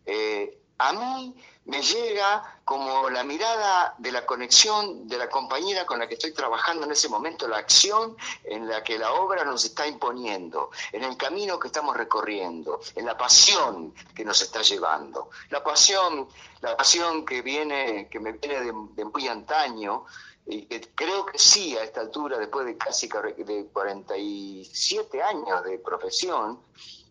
eh, 0.05 0.59
a 0.79 0.92
mí 0.92 1.35
me 1.66 1.83
llega 1.83 2.61
como 2.64 3.11
la 3.11 3.24
mirada 3.24 3.94
de 3.98 4.12
la 4.12 4.24
conexión 4.24 5.09
de 5.09 5.18
la 5.18 5.29
compañera 5.29 5.85
con 5.85 5.98
la 5.98 6.09
que 6.09 6.14
estoy 6.14 6.33
trabajando 6.33 6.87
en 6.87 6.92
ese 6.92 7.09
momento, 7.09 7.46
la 7.48 7.59
acción 7.59 8.16
en 8.44 8.68
la 8.68 8.83
que 8.83 8.98
la 8.98 9.12
obra 9.12 9.44
nos 9.44 9.64
está 9.64 9.87
imponiendo, 9.87 10.70
en 10.92 11.02
el 11.05 11.16
camino 11.16 11.59
que 11.59 11.68
estamos 11.68 11.96
recorriendo, 11.96 12.81
en 12.94 13.05
la 13.05 13.16
pasión 13.16 13.94
que 14.14 14.24
nos 14.24 14.40
está 14.42 14.62
llevando. 14.62 15.31
La 15.50 15.62
pasión, 15.62 16.29
la 16.61 16.76
pasión 16.76 17.24
que 17.24 17.42
viene, 17.42 18.09
que 18.09 18.20
me 18.20 18.33
viene 18.33 18.61
de, 18.61 19.05
muy 19.05 19.29
antaño, 19.29 20.05
y 20.48 20.62
que 20.66 20.81
creo 20.94 21.26
que 21.26 21.38
sí 21.38 21.76
a 21.76 21.83
esta 21.83 22.00
altura, 22.00 22.38
después 22.38 22.66
de 22.66 22.76
casi 22.76 23.09
de 23.09 23.66
47 23.72 25.22
años 25.22 25.64
de 25.64 25.79
profesión, 25.79 26.61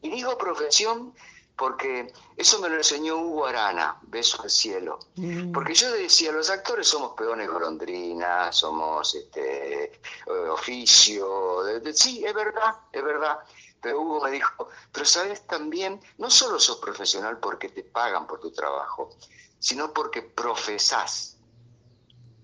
y 0.01 0.09
digo 0.09 0.37
profesión 0.37 1.13
porque 1.57 2.11
eso 2.35 2.59
me 2.59 2.69
lo 2.69 2.75
enseñó 2.75 3.17
Hugo 3.17 3.45
Arana, 3.45 3.97
beso 4.03 4.41
al 4.41 4.49
cielo. 4.49 4.99
Mm. 5.15 5.51
Porque 5.51 5.73
yo 5.73 5.91
decía, 5.91 6.31
los 6.31 6.49
actores 6.49 6.87
somos 6.87 7.13
peones 7.13 7.49
golondrinas, 7.49 8.55
somos 8.55 9.15
este, 9.15 9.83
eh, 9.85 9.91
oficio, 10.51 11.61
sí, 11.93 12.23
es 12.25 12.33
verdad, 12.33 12.75
es 12.91 13.03
verdad. 13.03 13.39
Pero 13.81 14.01
Hugo 14.01 14.21
me 14.21 14.31
dijo, 14.31 14.67
pero 14.91 15.05
sabes 15.05 15.45
también, 15.47 16.01
no 16.17 16.29
solo 16.29 16.59
sos 16.59 16.77
profesional 16.77 17.37
porque 17.39 17.69
te 17.69 17.83
pagan 17.83 18.27
por 18.27 18.39
tu 18.39 18.51
trabajo, 18.51 19.11
sino 19.59 19.93
porque 19.93 20.21
profesás. 20.21 21.37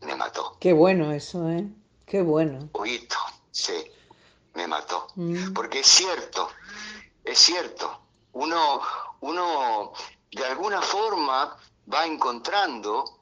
Me 0.02 0.15
mató. 0.15 0.58
Qué 0.60 0.74
bueno 0.74 1.12
eso, 1.12 1.47
¿eh? 1.50 1.67
Qué 2.08 2.24
bueno. 2.24 2.69
Huguito, 2.74 3.17
sí, 3.52 3.74
me 4.56 4.67
mató. 4.67 5.08
Mm. 5.15 5.54
Porque 5.54 5.82
es 5.82 5.88
cierto, 5.88 6.50
es 7.24 7.38
cierto 7.38 8.01
uno, 8.34 8.82
uno 9.22 9.94
de 10.32 10.46
alguna 10.46 10.82
forma 10.82 11.58
va 11.91 12.06
encontrando 12.06 13.22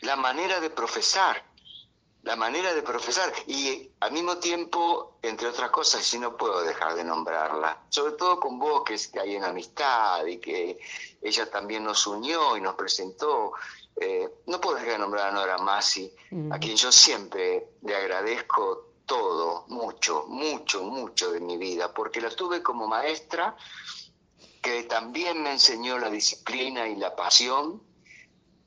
la 0.00 0.16
manera 0.16 0.60
de 0.60 0.70
profesar, 0.70 1.44
la 2.22 2.36
manera 2.36 2.74
de 2.74 2.82
profesar 2.82 3.32
y 3.46 3.90
al 4.00 4.12
mismo 4.12 4.38
tiempo, 4.38 5.18
entre 5.22 5.48
otras 5.48 5.70
cosas, 5.70 6.02
si 6.04 6.18
no 6.18 6.36
puedo 6.36 6.62
dejar 6.62 6.94
de 6.94 7.04
nombrarla, 7.04 7.82
sobre 7.88 8.12
todo 8.12 8.40
con 8.40 8.58
vos 8.58 8.82
que, 8.84 8.96
que 9.12 9.20
hay 9.20 9.36
en 9.36 9.44
amistad 9.44 10.24
y 10.26 10.38
que 10.38 10.78
ella 11.22 11.50
también 11.50 11.84
nos 11.84 12.06
unió 12.06 12.56
y 12.56 12.60
nos 12.60 12.74
presentó. 12.74 13.52
Eh, 14.00 14.28
no 14.46 14.60
puedo 14.60 14.76
dejar 14.76 14.92
de 14.92 14.98
nombrar 14.98 15.28
a 15.28 15.32
Nora 15.32 15.58
Masi, 15.58 16.10
a 16.50 16.58
quien 16.58 16.76
yo 16.76 16.90
siempre 16.90 17.72
le 17.82 17.96
agradezco 17.96 18.90
todo, 19.04 19.64
mucho, 19.68 20.26
mucho, 20.28 20.84
mucho 20.84 21.32
de 21.32 21.40
mi 21.40 21.56
vida, 21.58 21.92
porque 21.92 22.20
la 22.20 22.30
tuve 22.30 22.62
como 22.62 22.86
maestra 22.86 23.56
que 24.60 24.84
también 24.84 25.42
me 25.42 25.52
enseñó 25.52 25.98
la 25.98 26.10
disciplina 26.10 26.86
y 26.88 26.96
la 26.96 27.16
pasión, 27.16 27.82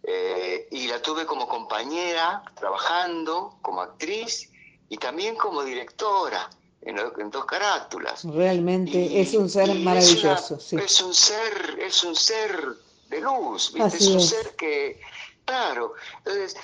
eh, 0.03 0.67
y 0.71 0.88
la 0.88 1.01
tuve 1.01 1.25
como 1.25 1.47
compañera, 1.47 2.43
trabajando 2.56 3.58
como 3.62 3.82
actriz, 3.82 4.51
y 4.89 4.97
también 4.97 5.36
como 5.36 5.63
directora 5.63 6.49
en, 6.82 7.32
dos 7.32 7.45
carátulas. 7.45 8.23
Realmente 8.25 9.21
es 9.21 9.34
un 9.34 9.49
ser 9.49 9.73
maravilloso. 9.75 10.56
Es, 10.56 11.01
un 11.01 11.13
ser, 11.13 11.79
es 11.79 12.03
un 12.03 12.15
ser 12.15 12.75
de 13.10 13.21
luz, 13.21 13.73
es 13.75 14.08
un 14.08 14.21
ser 14.21 14.56
que, 14.56 14.99
claro, 15.45 15.93
entonces, 16.17 16.56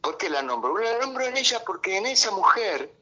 ¿por 0.00 0.16
qué 0.16 0.30
la 0.30 0.42
nombro? 0.42 0.78
La 0.78 0.98
nombro 0.98 1.24
en 1.24 1.36
ella 1.36 1.62
porque 1.66 1.96
en 1.96 2.06
esa 2.06 2.30
mujer 2.30 2.92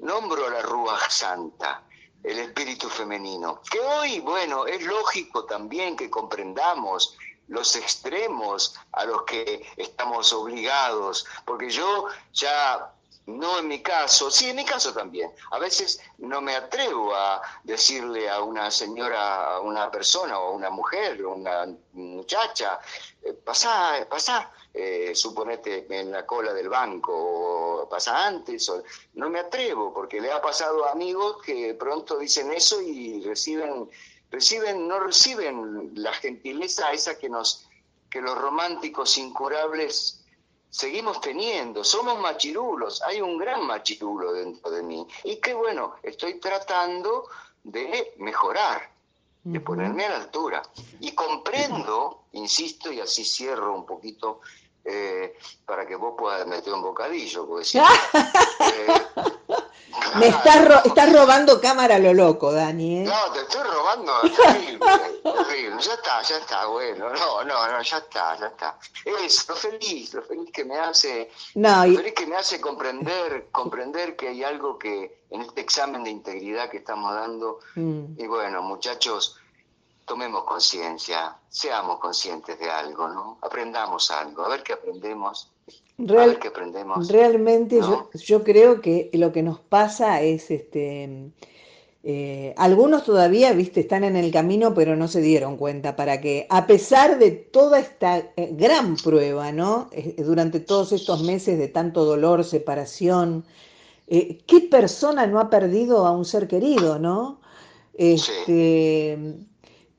nombro 0.00 0.46
a 0.46 0.50
la 0.50 0.62
Rúa 0.62 0.98
Santa, 1.08 1.84
el 2.22 2.38
espíritu 2.38 2.88
femenino, 2.88 3.60
que 3.70 3.80
hoy, 3.80 4.20
bueno, 4.20 4.66
es 4.66 4.82
lógico 4.82 5.44
también 5.44 5.96
que 5.96 6.10
comprendamos 6.10 7.16
los 7.48 7.76
extremos 7.76 8.74
a 8.92 9.04
los 9.04 9.22
que 9.24 9.66
estamos 9.76 10.32
obligados, 10.32 11.26
porque 11.44 11.70
yo 11.70 12.06
ya 12.32 12.92
no 13.26 13.58
en 13.58 13.68
mi 13.68 13.82
caso, 13.82 14.30
sí 14.30 14.50
en 14.50 14.56
mi 14.56 14.64
caso 14.64 14.92
también. 14.92 15.30
A 15.50 15.58
veces 15.58 16.00
no 16.18 16.40
me 16.40 16.56
atrevo 16.56 17.14
a 17.14 17.40
decirle 17.62 18.28
a 18.28 18.40
una 18.40 18.70
señora, 18.70 19.56
a 19.56 19.60
una 19.60 19.90
persona 19.90 20.38
o 20.38 20.48
a 20.48 20.50
una 20.50 20.70
mujer, 20.70 21.22
o 21.24 21.34
una 21.34 21.66
muchacha, 21.92 22.80
eh, 23.22 23.32
pasá, 23.32 24.06
pasá, 24.08 24.50
eh, 24.74 25.12
suponete 25.14 25.86
en 25.90 26.10
la 26.10 26.24
cola 26.24 26.52
del 26.54 26.68
banco 26.68 27.12
o 27.14 27.88
pasa 27.88 28.26
antes. 28.26 28.72
no 29.14 29.28
me 29.28 29.40
atrevo 29.40 29.92
porque 29.92 30.20
le 30.20 30.32
ha 30.32 30.40
pasado 30.40 30.86
a 30.86 30.92
amigos 30.92 31.42
que 31.42 31.74
pronto 31.74 32.18
dicen 32.18 32.52
eso 32.52 32.80
y 32.80 33.22
reciben, 33.22 33.90
reciben, 34.30 34.88
no 34.88 35.00
reciben 35.00 35.92
la 35.94 36.12
gentileza 36.14 36.90
esa 36.92 37.18
que 37.18 37.28
nos, 37.28 37.66
que 38.08 38.20
los 38.20 38.36
románticos 38.38 39.18
incurables 39.18 40.22
seguimos 40.72 41.20
teniendo, 41.20 41.84
somos 41.84 42.18
machirulos, 42.18 43.02
hay 43.02 43.20
un 43.20 43.36
gran 43.36 43.66
machirulo 43.66 44.32
dentro 44.32 44.70
de 44.70 44.82
mí. 44.82 45.06
Y 45.24 45.36
qué 45.36 45.52
bueno, 45.52 45.96
estoy 46.02 46.40
tratando 46.40 47.28
de 47.62 48.14
mejorar, 48.16 48.90
de 49.44 49.60
ponerme 49.60 50.06
a 50.06 50.10
la 50.10 50.16
altura. 50.16 50.62
Y 50.98 51.12
comprendo, 51.12 52.24
insisto, 52.32 52.90
y 52.90 53.00
así 53.00 53.22
cierro 53.22 53.74
un 53.74 53.84
poquito 53.84 54.40
eh, 54.84 55.36
para 55.64 55.86
que 55.86 55.96
vos 55.96 56.14
puedas 56.18 56.46
meter 56.46 56.72
un 56.72 56.82
bocadillo, 56.82 57.46
porque 57.46 57.64
si, 57.64 57.78
eh, 57.78 57.82
Me 60.16 60.28
estás, 60.28 60.84
estás 60.84 61.12
robando 61.12 61.60
cámara 61.60 61.96
a 61.96 61.98
lo 61.98 62.12
loco, 62.12 62.52
Dani. 62.52 63.00
¿eh? 63.00 63.04
No, 63.04 63.32
te 63.32 63.40
estoy 63.40 63.62
robando. 63.62 64.12
Horrible, 65.24 65.80
Ya 65.80 65.94
está, 65.94 66.22
ya 66.22 66.36
está, 66.38 66.66
bueno. 66.66 67.10
No, 67.10 67.44
no, 67.44 67.68
no, 67.68 67.82
ya 67.82 67.98
está, 67.98 68.36
ya 68.38 68.46
está. 68.46 68.78
Es 69.04 69.48
lo 69.48 69.54
feliz, 69.54 70.14
lo 70.14 70.22
feliz 70.22 70.50
que 70.52 70.64
me 70.64 70.78
hace, 70.78 71.30
lo 71.54 71.96
feliz 71.96 72.14
que 72.14 72.26
me 72.26 72.36
hace 72.36 72.60
comprender, 72.60 73.48
comprender 73.52 74.16
que 74.16 74.28
hay 74.28 74.42
algo 74.42 74.78
que 74.78 75.22
en 75.30 75.42
este 75.42 75.60
examen 75.60 76.04
de 76.04 76.10
integridad 76.10 76.70
que 76.70 76.78
estamos 76.78 77.14
dando. 77.14 77.60
Mm. 77.76 78.20
Y 78.20 78.26
bueno, 78.26 78.62
muchachos, 78.62 79.38
tomemos 80.04 80.44
conciencia, 80.44 81.36
seamos 81.48 81.98
conscientes 81.98 82.58
de 82.58 82.70
algo, 82.70 83.08
¿no? 83.08 83.38
Aprendamos 83.42 84.10
algo, 84.10 84.44
a 84.44 84.48
ver 84.48 84.62
qué 84.62 84.72
aprendemos 84.72 85.52
aprendemos. 86.48 87.08
Realmente 87.08 87.80
yo, 88.14 88.44
creo 88.44 88.80
que 88.80 89.10
lo 89.12 89.32
que 89.32 89.42
nos 89.42 89.60
pasa 89.60 90.20
es, 90.22 90.50
este, 90.50 91.30
eh, 92.02 92.54
algunos 92.56 93.04
todavía, 93.04 93.52
viste, 93.52 93.80
están 93.80 94.04
en 94.04 94.16
el 94.16 94.32
camino, 94.32 94.74
pero 94.74 94.96
no 94.96 95.08
se 95.08 95.20
dieron 95.20 95.56
cuenta 95.56 95.96
para 95.96 96.20
que, 96.20 96.46
a 96.50 96.66
pesar 96.66 97.18
de 97.18 97.30
toda 97.30 97.78
esta 97.78 98.18
eh, 98.18 98.50
gran 98.52 98.96
prueba, 98.96 99.52
¿no? 99.52 99.88
Eh, 99.92 100.16
durante 100.18 100.60
todos 100.60 100.92
estos 100.92 101.22
meses 101.22 101.58
de 101.58 101.68
tanto 101.68 102.04
dolor, 102.04 102.44
separación, 102.44 103.44
¿qué 104.08 104.68
persona 104.70 105.26
no 105.26 105.40
ha 105.40 105.48
perdido 105.48 106.06
a 106.06 106.10
un 106.10 106.26
ser 106.26 106.46
querido, 106.46 106.98
no? 106.98 107.40
Este, 107.94 109.36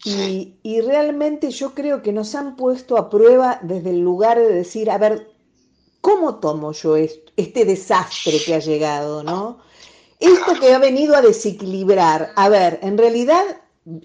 Y, 0.05 0.55
y, 0.63 0.81
realmente 0.81 1.49
yo 1.49 1.73
creo 1.73 2.01
que 2.01 2.11
nos 2.11 2.35
han 2.35 2.57
puesto 2.57 2.97
a 2.97 3.09
prueba 3.09 3.59
desde 3.61 3.91
el 3.91 4.01
lugar 4.01 4.37
de 4.37 4.53
decir, 4.53 4.91
a 4.91 4.97
ver, 4.97 5.31
¿cómo 6.01 6.39
tomo 6.39 6.73
yo 6.73 6.97
este 6.97 7.63
desastre 7.63 8.37
que 8.45 8.55
ha 8.55 8.59
llegado, 8.59 9.23
no? 9.23 9.59
Esto 10.19 10.59
que 10.59 10.73
ha 10.73 10.77
venido 10.77 11.15
a 11.15 11.21
desequilibrar, 11.21 12.33
a 12.35 12.49
ver, 12.49 12.79
en 12.81 12.97
realidad 12.97 13.61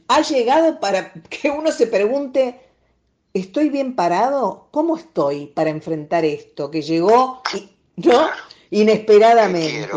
ha 0.08 0.20
llegado 0.22 0.80
para 0.80 1.12
que 1.12 1.50
uno 1.50 1.72
se 1.72 1.86
pregunte, 1.86 2.60
¿estoy 3.34 3.68
bien 3.68 3.94
parado? 3.94 4.68
¿Cómo 4.70 4.96
estoy 4.96 5.46
para 5.46 5.70
enfrentar 5.70 6.24
esto 6.24 6.70
que 6.70 6.82
llegó, 6.82 7.42
¿no? 7.96 8.30
Inesperadamente. 8.70 9.88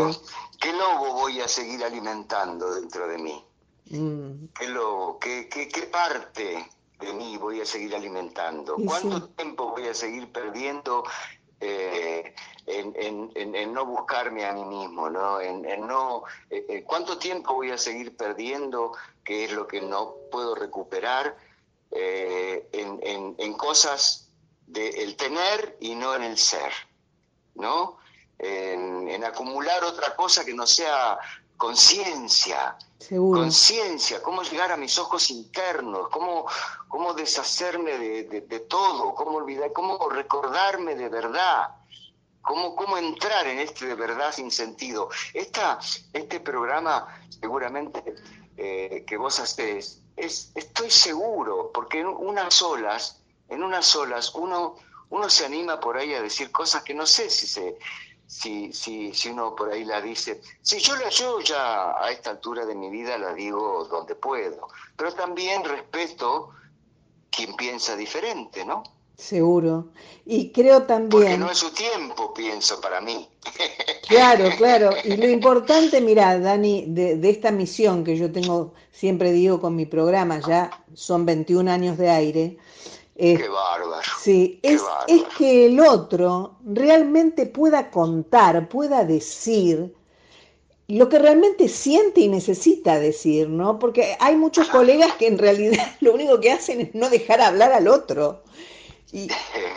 ¿Qué, 0.60 0.72
lobo 0.72 1.14
voy 1.14 1.40
a 1.40 1.48
seguir 1.48 1.82
alimentando 1.82 2.72
dentro 2.74 3.08
de 3.08 3.18
mí? 3.18 3.44
Mm. 3.92 4.46
¿Qué 4.58 4.68
lobo? 4.68 5.18
¿Qué, 5.18 5.88
parte 5.92 6.66
de 6.98 7.12
mí 7.12 7.36
voy 7.36 7.60
a 7.60 7.66
seguir 7.66 7.94
alimentando? 7.94 8.76
¿Cuánto 8.86 9.28
tiempo 9.28 9.70
voy 9.70 9.86
a 9.88 9.94
seguir 9.94 10.32
perdiendo 10.32 11.04
eh, 11.60 12.34
en, 12.66 13.72
no 13.72 13.86
buscarme 13.86 14.44
a 14.46 14.52
mí 14.52 14.64
mismo, 14.64 15.10
¿no? 15.10 15.40
En, 15.40 15.62
no 15.86 16.24
eh, 16.50 16.64
eh, 16.68 16.82
¿Cuánto 16.84 17.18
tiempo 17.18 17.54
voy 17.54 17.70
a 17.70 17.78
seguir 17.78 18.16
perdiendo, 18.16 18.92
que 19.22 19.44
es 19.44 19.52
lo 19.52 19.68
que 19.68 19.80
no 19.80 20.16
puedo 20.30 20.54
recuperar, 20.54 21.36
en, 21.92 23.52
cosas 23.54 24.28
del 24.66 25.14
tener 25.16 25.76
y 25.78 25.94
no 25.94 26.14
en 26.16 26.22
el 26.22 26.38
ser, 26.38 26.72
¿no? 27.54 27.98
En, 28.38 29.22
acumular 29.22 29.84
otra 29.84 30.16
cosa 30.16 30.44
que 30.44 30.54
no 30.54 30.66
sea 30.66 31.16
conciencia, 31.56 32.76
conciencia, 33.08 34.22
cómo 34.22 34.42
llegar 34.42 34.72
a 34.72 34.76
mis 34.76 34.98
ojos 34.98 35.30
internos, 35.30 36.08
cómo, 36.10 36.46
cómo 36.88 37.14
deshacerme 37.14 37.98
de, 37.98 38.60
todo, 38.68 39.14
cómo 39.14 39.38
olvidar, 39.38 39.72
cómo 39.72 40.08
recordarme 40.08 40.94
de 40.94 41.08
verdad, 41.08 41.76
cómo, 42.40 42.74
cómo 42.74 42.98
entrar 42.98 43.46
en 43.46 43.58
este 43.58 43.86
de 43.86 43.94
verdad 43.94 44.32
sin 44.32 44.50
sentido. 44.50 45.08
Esta, 45.34 45.78
este 46.12 46.40
programa 46.40 47.06
seguramente 47.40 48.02
eh, 48.56 49.04
que 49.06 49.16
vos 49.16 49.40
haces, 49.40 50.02
es, 50.16 50.52
estoy 50.54 50.90
seguro, 50.90 51.70
porque 51.72 52.00
en 52.00 52.06
unas 52.06 52.62
olas, 52.62 53.20
en 53.48 53.62
unas 53.62 53.94
olas 53.96 54.34
uno, 54.34 54.76
uno 55.10 55.28
se 55.28 55.44
anima 55.44 55.80
por 55.80 55.96
ahí 55.96 56.14
a 56.14 56.22
decir 56.22 56.50
cosas 56.50 56.82
que 56.82 56.94
no 56.94 57.06
sé 57.06 57.30
si 57.30 57.46
se 57.46 57.78
si, 58.32 58.72
si, 58.72 59.12
si 59.12 59.28
uno 59.28 59.54
por 59.54 59.70
ahí 59.70 59.84
la 59.84 60.00
dice, 60.00 60.40
si 60.62 60.78
yo 60.78 60.96
la 60.96 61.10
yo 61.10 61.40
ya 61.40 62.02
a 62.02 62.10
esta 62.10 62.30
altura 62.30 62.64
de 62.64 62.74
mi 62.74 62.88
vida 62.88 63.18
la 63.18 63.34
digo 63.34 63.84
donde 63.84 64.14
puedo, 64.14 64.68
pero 64.96 65.12
también 65.12 65.62
respeto 65.64 66.48
quien 67.30 67.54
piensa 67.56 67.94
diferente, 67.94 68.64
¿no? 68.64 68.84
Seguro. 69.16 69.88
Y 70.24 70.50
creo 70.50 70.84
también... 70.84 71.10
Porque 71.10 71.36
no 71.36 71.50
es 71.50 71.58
su 71.58 71.70
tiempo, 71.72 72.32
pienso, 72.32 72.80
para 72.80 73.00
mí. 73.00 73.28
Claro, 74.08 74.50
claro. 74.58 74.90
Y 75.04 75.16
lo 75.16 75.26
importante, 75.26 76.02
mira, 76.02 76.38
Dani, 76.38 76.84
de, 76.86 77.16
de, 77.16 77.30
esta 77.30 77.50
misión 77.50 78.04
que 78.04 78.16
yo 78.18 78.30
tengo, 78.30 78.74
siempre 78.90 79.32
digo 79.32 79.58
con 79.58 79.74
mi 79.74 79.86
programa, 79.86 80.38
ya 80.46 80.84
son 80.92 81.24
21 81.24 81.70
años 81.70 81.96
de 81.96 82.10
aire, 82.10 82.58
Qué 83.16 83.48
bárbaro. 83.48 84.02
Sí, 84.20 84.58
es, 84.62 84.82
es, 85.06 85.22
que 85.36 85.66
el 85.66 85.80
otro 85.80 86.56
realmente 86.64 87.46
pueda 87.46 87.90
contar, 87.90 88.68
pueda 88.68 89.04
decir 89.04 89.94
lo 90.88 91.08
que 91.08 91.18
realmente 91.18 91.68
siente 91.68 92.20
y 92.20 92.28
necesita 92.28 92.98
decir, 92.98 93.48
¿no? 93.48 93.78
Porque 93.78 94.16
hay 94.20 94.36
muchos 94.36 94.68
colegas 94.68 95.14
que 95.14 95.26
en 95.26 95.38
realidad 95.38 95.86
lo 96.00 96.14
único 96.14 96.40
que 96.40 96.52
hacen 96.52 96.80
es 96.80 96.94
no 96.94 97.08
dejar 97.08 97.40
hablar 97.40 97.72
al 97.72 97.88
otro. 97.88 98.42
Y, 99.12 99.28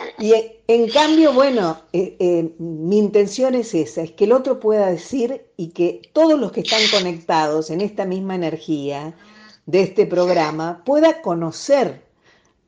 en 0.66 0.88
cambio, 0.88 1.32
bueno, 1.32 1.80
eh, 1.92 2.16
eh, 2.18 2.50
mi 2.58 2.98
intención 2.98 3.54
es 3.54 3.74
esa, 3.74 4.02
es 4.02 4.12
que 4.12 4.24
el 4.24 4.32
otro 4.32 4.60
pueda 4.60 4.88
decir 4.88 5.46
y 5.56 5.68
que 5.68 6.02
todos 6.12 6.38
los 6.38 6.52
que 6.52 6.60
están 6.60 6.82
conectados 6.90 7.70
en 7.70 7.80
esta 7.80 8.04
misma 8.04 8.34
energía 8.34 9.14
de 9.66 9.82
este 9.82 10.06
programa 10.06 10.82
pueda 10.84 11.22
conocer 11.22 12.05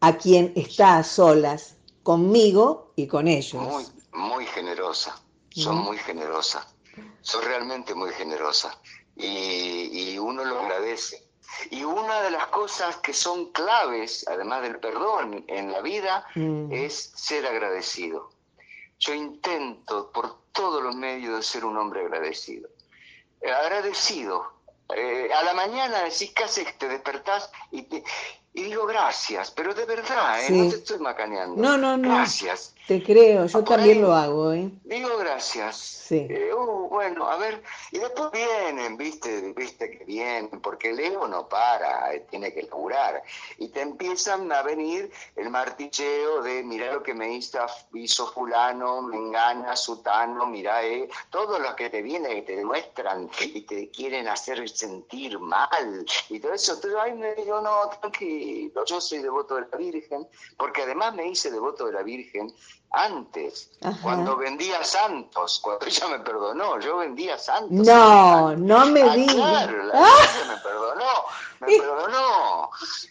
a 0.01 0.17
quien 0.17 0.53
está 0.57 0.99
a 0.99 1.05
solas, 1.05 1.77
conmigo 2.03 2.93
y 2.97 3.07
con 3.07 3.29
ellos. 3.29 3.63
Muy, 3.63 3.85
muy 4.13 4.47
generosa, 4.47 5.21
son 5.51 5.79
muy 5.79 5.99
generosa, 5.99 6.67
son 7.21 7.45
realmente 7.45 7.95
muy 7.95 8.11
generosa 8.13 8.79
y, 9.19 10.17
uno 10.19 10.45
lo 10.45 10.61
agradece. 10.61 11.25
Y 11.71 11.83
una 11.85 12.23
de 12.23 12.31
las 12.31 12.47
cosas 12.49 12.97
que 12.99 13.13
son 13.13 13.53
claves, 13.53 14.25
además 14.29 14.63
del 14.63 14.79
perdón 14.79 15.45
en 15.49 15.73
la 15.73 15.81
vida, 15.81 16.27
mm. 16.35 16.73
es 16.73 17.13
ser 17.15 17.47
agradecido. 17.47 18.31
Yo 19.01 19.15
intento 19.15 20.11
por 20.13 20.39
todos 20.53 20.83
los 20.83 20.95
medios 20.95 21.37
de 21.37 21.43
ser 21.43 21.65
un 21.65 21.77
hombre 21.77 22.01
agradecido. 22.01 22.69
Eh, 23.41 23.51
agradecido. 23.51 24.53
Eh, 24.95 25.31
a 25.33 25.43
la 25.45 25.55
mañana 25.55 26.03
decís, 26.03 26.33
¿qué 26.35 26.45
haces? 26.45 26.79
Te 26.79 26.89
despertás 26.89 27.51
y, 27.71 27.83
te, 27.83 28.03
y 28.59 28.65
digo 28.65 28.87
gracias, 28.87 29.53
pero 29.53 29.73
de 29.73 29.85
verdad, 29.85 30.45
¿eh? 30.45 30.51
no 30.51 30.69
te 30.69 30.77
estoy 30.77 30.99
macaneando. 30.99 31.61
No, 31.61 31.79
no, 31.79 31.97
no. 31.97 32.09
Gracias. 32.09 32.75
Te 32.89 33.03
creo, 33.03 33.45
yo 33.45 33.65
también 33.65 34.01
lo 34.01 34.15
hago, 34.15 34.51
¿eh? 34.55 34.71
Digo 34.85 35.19
gracias. 35.19 35.77
Sí. 35.77 36.27
Eh, 36.31 36.55
uh, 36.55 36.89
bueno, 36.89 37.29
a 37.29 37.37
ver, 37.37 37.63
y 37.93 37.99
después 37.99 38.31
vienen, 38.33 38.97
viste, 38.97 39.53
viste 39.53 39.91
que 39.91 40.05
vienen, 40.07 40.59
porque 40.63 40.89
el 40.89 40.99
ego 40.99 41.29
no 41.29 41.47
para, 41.51 42.15
eh, 42.15 42.25
tiene 42.31 42.51
que 42.55 42.63
laburar. 42.63 43.23
Y 43.59 43.69
te 43.69 43.83
empiezan 43.83 44.51
a 44.51 44.63
venir 44.63 45.11
el 45.37 45.51
martilleo 45.51 46.43
de, 46.43 46.63
mira 46.63 46.91
lo 46.95 47.03
que 47.03 47.13
me 47.13 47.35
hizo, 47.35 47.59
hizo 47.93 48.33
fulano, 48.33 49.03
me 49.03 49.17
engana, 49.17 49.77
sutano, 49.77 50.47
mira, 50.47 50.83
eh, 50.83 51.11
todos 51.29 51.61
los 51.61 51.75
que 51.75 51.91
te 51.91 52.01
vienen 52.01 52.39
y 52.39 52.43
te 52.43 52.57
demuestran 52.57 53.29
y 53.39 53.61
te 53.67 53.91
quieren 53.91 54.29
hacer 54.29 54.67
sentir 54.67 55.39
mal 55.39 56.07
y 56.31 56.41
todo 56.41 56.55
eso. 56.55 56.73
Entonces, 56.73 56.99
ay, 57.03 57.13
me 57.13 57.35
digo, 57.35 57.61
no, 57.61 57.91
tranquilo, 58.01 58.83
yo 58.87 58.99
soy 58.99 59.19
devoto 59.19 59.57
de 59.57 59.67
la 59.71 59.77
Virgen, 59.77 60.27
porque 60.57 60.85
además 60.85 61.15
me 61.15 61.29
hice 61.29 61.51
devoto 61.51 61.85
de 61.85 61.93
la 61.93 62.03
Virgen 62.03 62.51
antes, 62.91 63.71
Ajá. 63.83 63.99
cuando 64.03 64.37
vendía 64.37 64.83
santos, 64.85 65.61
cuando 65.63 65.87
ella 65.87 66.09
me 66.09 66.19
perdonó, 66.21 66.81
yo 66.81 66.99
vendía 66.99 67.39
santos. 67.39 67.87
No, 67.87 68.57
no 68.57 68.87
me 68.87 69.03
Ah, 69.03 69.15
digas. 69.15 69.35
Claro, 69.35 69.83
la 69.85 69.95
Ah. 69.95 70.47
Me 70.49 70.57
perdonó, 70.63 71.05
me 71.61 71.67
perdonó. 71.79 72.63
Ah, 72.65 72.69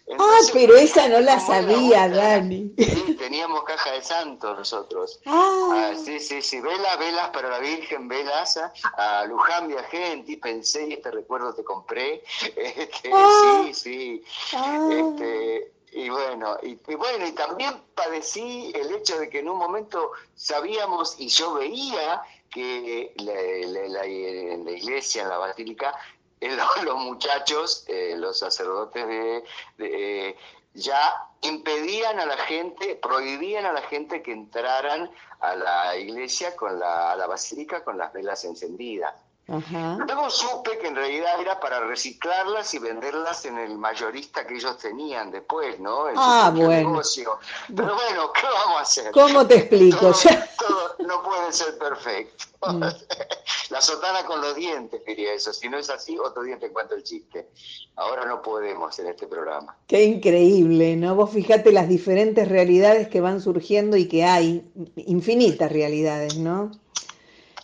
Entonces, 0.08 0.52
pero 0.54 0.76
esa 0.76 1.08
no 1.10 1.20
la 1.20 1.40
sabía, 1.40 2.10
Dani. 2.10 2.74
sí, 2.78 3.16
teníamos 3.20 3.64
caja 3.66 3.92
de 3.92 4.02
santos 4.02 4.58
nosotros. 4.58 5.20
Ah, 5.26 5.90
Ah, 5.92 5.94
sí, 6.04 6.20
sí, 6.20 6.42
sí, 6.42 6.60
velas, 6.60 6.98
velas 6.98 7.30
para 7.30 7.50
la 7.50 7.60
Virgen, 7.60 8.08
velas. 8.08 8.60
A 8.98 9.26
Luján 9.26 9.68
viajé, 9.68 10.14
en 10.14 10.26
ti 10.26 10.38
pensé 10.38 10.88
y 10.88 10.94
este 10.94 11.12
recuerdo 11.12 11.54
te 11.54 11.64
compré. 11.64 12.24
Este, 12.56 13.12
Ah. 13.14 13.62
Sí, 13.66 13.74
sí. 13.74 14.24
ah. 14.56 14.90
Este, 14.92 15.72
y 15.92 16.10
bueno, 16.10 16.58
y, 16.62 16.76
bueno, 16.96 17.26
y 17.28 17.32
también 17.32 17.82
padecí 17.96 18.72
el 18.76 18.94
hecho 18.96 19.18
de 19.20 19.30
que 19.30 19.40
en 19.40 19.50
un 19.50 19.58
momento 19.58 20.12
sabíamos 20.36 21.20
y 21.20 21.28
yo 21.30 21.54
veía 21.54 22.22
que 22.50 23.14
la- 23.18 23.88
la- 23.88 24.06
en 24.06 24.66
la 24.66 24.72
iglesia, 24.72 25.24
en 25.24 25.30
la 25.30 25.38
basílica, 25.38 25.94
eh, 26.42 26.56
los, 26.84 26.96
muchachos, 26.98 27.86
eh, 27.88 28.16
los 28.18 28.40
sacerdotes 28.40 29.08
de, 29.08 29.44
eh, 29.80 30.36
ya 30.74 31.28
impedían 31.42 32.20
a 32.20 32.26
la 32.26 32.38
gente, 32.38 32.96
prohibían 32.96 33.66
a 33.66 33.72
la 33.74 33.82
gente 33.82 34.22
que 34.22 34.32
entraran 34.32 35.10
a 35.40 35.56
la 35.56 35.98
iglesia 35.98 36.56
con 36.56 36.80
la, 36.80 37.12
a 37.14 37.16
la 37.16 37.28
basílica 37.28 37.84
con 37.84 37.98
las 37.98 38.14
velas 38.14 38.44
encendidas. 38.46 39.14
Ajá. 39.50 39.98
Luego 40.06 40.30
supe 40.30 40.78
que 40.78 40.88
en 40.88 40.96
realidad 40.96 41.40
era 41.40 41.58
para 41.60 41.80
reciclarlas 41.80 42.74
y 42.74 42.80
venderlas 42.80 43.46
en 43.46 43.58
el 43.58 43.78
mayorista 43.78 44.46
que 44.46 44.56
ellos 44.56 44.78
tenían 44.78 45.32
después, 45.32 45.80
¿no? 45.80 46.10
En 46.10 46.16
Ah, 46.18 46.52
bueno. 46.54 46.90
negocio. 46.90 47.40
Pero 47.74 47.96
bueno, 47.96 48.32
¿qué 48.34 48.46
vamos 48.46 48.80
a 48.80 48.82
hacer? 48.82 49.12
¿Cómo 49.14 49.48
te 49.48 49.56
explico? 49.56 50.12
Todo, 50.60 50.96
no 51.08 51.24
puede 51.24 51.54
ser 51.54 51.78
perfecto. 51.78 52.46
Mm. 52.66 52.84
La 53.70 53.82
sotana 53.82 54.26
con 54.26 54.42
los 54.42 54.56
dientes, 54.56 55.02
diría 55.06 55.34
eso. 55.34 55.54
Si 55.54 55.70
no 55.70 55.78
es 55.78 55.90
así, 55.90 56.18
otro 56.18 56.44
día 56.44 56.58
te 56.58 56.72
cuento 56.72 56.96
el 56.96 57.04
chiste. 57.04 57.50
Ahora 57.96 58.26
no 58.26 58.42
podemos 58.42 58.98
en 59.00 59.08
este 59.08 59.28
programa. 59.28 59.76
Qué 59.88 60.04
increíble, 60.04 60.96
¿no? 60.96 61.16
Vos 61.16 61.32
fijate 61.32 61.72
las 61.72 61.88
diferentes 61.90 62.48
realidades 62.48 63.08
que 63.10 63.22
van 63.22 63.42
surgiendo 63.42 63.98
y 63.98 64.08
que 64.08 64.24
hay, 64.24 64.66
infinitas 64.96 65.72
realidades, 65.72 66.38
¿no? 66.38 66.72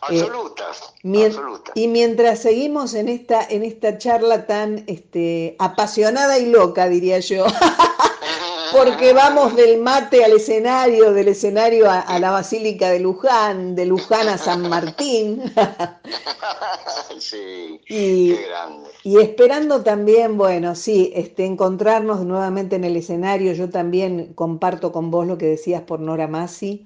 Absolutas, 0.08 0.93
Mien- 1.04 1.28
absolutas. 1.28 1.72
y 1.76 1.88
mientras 1.88 2.39
seguimos 2.39 2.93
en 2.93 3.10
esta, 3.10 3.43
en 3.49 3.64
esta 3.64 3.97
charla 3.97 4.45
tan 4.47 4.84
este, 4.88 5.56
apasionada 5.60 6.38
y 6.39 6.47
loca, 6.47 6.88
diría 6.89 7.20
yo, 7.20 7.45
porque 8.72 9.14
vamos 9.14 9.56
del 9.56 9.80
mate 9.82 10.24
al 10.26 10.34
escenario, 10.34 11.14
del 11.14 11.30
escenario 11.30 11.89
a, 11.89 11.99
a 11.99 12.20
la 12.20 12.32
Basílica 12.32 12.89
de 12.89 12.99
Luján, 12.99 13.76
de 13.76 13.86
Luján 13.86 14.28
a 14.30 14.38
San 14.38 14.68
Martín, 14.70 15.41
sí, 17.20 17.80
y, 17.88 18.36
qué 18.36 18.45
grande. 18.47 18.89
y 19.04 19.20
esperando 19.20 19.84
también, 19.84 20.38
bueno, 20.38 20.76
sí, 20.76 21.12
este, 21.16 21.45
encontrarnos 21.45 22.26
nuevamente 22.26 22.76
en 22.76 22.84
el 22.84 22.95
escenario. 22.97 23.54
Yo 23.54 23.70
también 23.70 24.34
comparto 24.34 24.91
con 24.91 25.12
vos 25.12 25.28
lo 25.28 25.38
que 25.38 25.45
decías 25.47 25.82
por 25.84 25.99
Nora 25.99 26.28
Masi. 26.28 26.86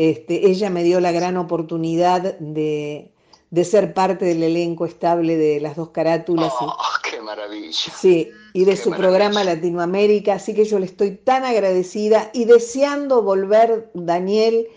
Este, 0.00 0.46
ella 0.46 0.70
me 0.70 0.84
dio 0.84 1.00
la 1.00 1.10
gran 1.10 1.36
oportunidad 1.36 2.38
de, 2.38 3.10
de 3.50 3.64
ser 3.64 3.94
parte 3.94 4.24
del 4.26 4.44
elenco 4.44 4.86
estable 4.86 5.36
de 5.36 5.60
las 5.60 5.74
dos 5.74 5.88
carátulas. 5.88 6.52
y- 6.60 6.64
Oh, 6.64 6.76
qué 7.10 7.20
maravilla. 7.20 7.72
Sí, 7.72 8.30
y 8.52 8.64
de 8.64 8.70
Qué 8.72 8.76
su 8.76 8.90
maravilla. 8.90 9.08
programa 9.10 9.42
Latinoamérica, 9.42 10.34
así 10.34 10.54
que 10.54 10.64
yo 10.66 10.78
le 10.78 10.86
estoy 10.86 11.16
tan 11.16 11.44
agradecida 11.44 12.30
y 12.32 12.44
deseando 12.44 13.22
volver, 13.22 13.90
Daniel, 13.92 14.68